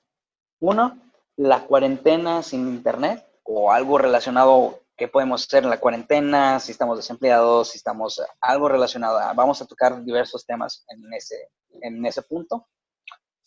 uno, 0.61 0.99
la 1.37 1.66
cuarentena 1.66 2.42
sin 2.42 2.66
internet 2.66 3.25
o 3.44 3.70
algo 3.70 3.99
relacionado 3.99 4.81
qué 4.96 5.09
podemos 5.09 5.46
hacer 5.46 5.62
en 5.64 5.70
la 5.70 5.79
cuarentena, 5.79 6.59
si 6.59 6.72
estamos 6.72 6.96
desempleados, 6.96 7.68
si 7.68 7.77
estamos 7.77 8.22
algo 8.40 8.68
relacionado. 8.68 9.18
vamos 9.35 9.61
a 9.61 9.66
tocar 9.66 10.03
diversos 10.03 10.46
temas 10.46 10.85
en 10.88 11.12
ese, 11.12 11.51
en 11.83 12.05
ese 12.07 12.22
punto. 12.22 12.66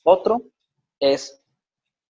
Otro 0.03 0.43
es 0.99 1.43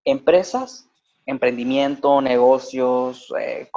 empresas, 0.03 0.89
emprendimiento, 1.25 2.21
negocios, 2.21 3.33
eh, 3.39 3.69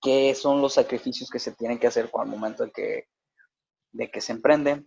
qué 0.00 0.34
son 0.36 0.62
los 0.62 0.74
sacrificios 0.74 1.28
que 1.30 1.40
se 1.40 1.52
tienen 1.52 1.78
que 1.78 1.88
hacer 1.88 2.10
al 2.12 2.28
momento 2.28 2.64
de 2.64 2.70
que, 2.70 3.08
de 3.90 4.10
que 4.10 4.20
se 4.20 4.32
emprende. 4.32 4.84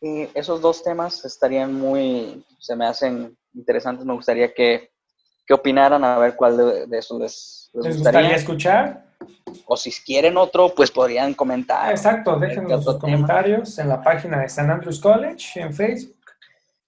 Y 0.00 0.28
esos 0.34 0.60
dos 0.60 0.82
temas 0.82 1.24
estarían 1.24 1.74
muy, 1.74 2.44
se 2.58 2.76
me 2.76 2.86
hacen 2.86 3.36
interesantes. 3.54 4.04
Me 4.04 4.14
gustaría 4.14 4.52
que, 4.52 4.90
que 5.46 5.54
opinaran 5.54 6.04
a 6.04 6.18
ver 6.18 6.36
cuál 6.36 6.56
de, 6.56 6.86
de 6.86 6.98
esos 6.98 7.20
les, 7.20 7.70
les, 7.74 7.96
gustaría. 7.96 8.34
escuchar. 8.34 9.06
O 9.66 9.76
si 9.76 9.90
quieren 9.90 10.36
otro, 10.36 10.72
pues 10.74 10.90
podrían 10.90 11.34
comentar. 11.34 11.90
Exacto, 11.90 12.38
déjenos 12.38 12.84
sus 12.84 12.98
comentarios 12.98 13.78
en 13.78 13.88
la 13.88 14.02
página 14.02 14.40
de 14.40 14.48
San 14.48 14.70
Andrews 14.70 15.00
College 15.00 15.60
en 15.60 15.72
Facebook. 15.72 16.16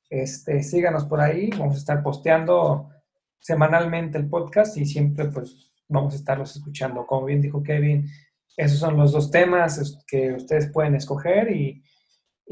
Este, 0.08 0.62
síganos 0.62 1.04
por 1.04 1.20
ahí, 1.20 1.50
vamos 1.50 1.76
a 1.76 1.78
estar 1.78 2.02
posteando 2.02 2.88
semanalmente 3.38 4.18
el 4.18 4.28
podcast 4.28 4.76
y 4.76 4.84
siempre 4.84 5.26
pues 5.26 5.72
vamos 5.88 6.14
a 6.14 6.16
estarlos 6.16 6.54
escuchando. 6.54 7.06
Como 7.06 7.26
bien 7.26 7.40
dijo 7.40 7.62
Kevin, 7.62 8.08
esos 8.56 8.78
son 8.78 8.96
los 8.96 9.12
dos 9.12 9.30
temas 9.30 9.98
que 10.06 10.32
ustedes 10.32 10.70
pueden 10.72 10.94
escoger 10.94 11.50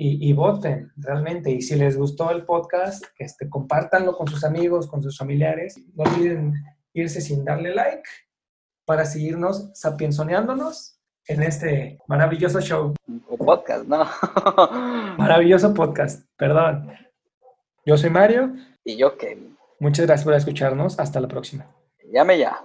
y, 0.01 0.31
y, 0.31 0.33
voten 0.33 0.93
realmente. 0.97 1.51
Y 1.51 1.61
si 1.61 1.75
les 1.75 1.97
gustó 1.97 2.31
el 2.31 2.45
podcast, 2.45 3.05
este, 3.19 3.51
compártanlo 3.51 4.17
con 4.17 4.29
sus 4.29 4.45
amigos, 4.45 4.87
con 4.87 5.03
sus 5.03 5.19
familiares. 5.19 5.75
No 5.97 6.05
olviden 6.05 6.55
irse 6.93 7.21
sin 7.21 7.45
darle 7.45 7.75
like 7.75 8.09
para 8.85 9.05
seguirnos 9.05 9.71
sapienzoneándonos 9.75 11.01
en 11.27 11.43
este 11.43 11.99
maravilloso 12.07 12.61
show. 12.61 12.95
O 13.29 13.37
podcast, 13.39 13.87
¿no? 13.87 14.07
maravilloso 15.19 15.75
podcast, 15.75 16.25
perdón. 16.37 16.93
Yo 17.85 17.97
soy 17.97 18.11
Mario. 18.11 18.55
Y 18.85 18.97
yo, 18.97 19.19
Kevin. 19.19 19.59
Muchas 19.81 20.07
gracias 20.07 20.25
por 20.25 20.35
escucharnos. 20.35 21.01
Hasta 21.01 21.21
la 21.21 21.27
próxima. 21.27 21.67
Llame 22.13 22.39
ya. 22.39 22.65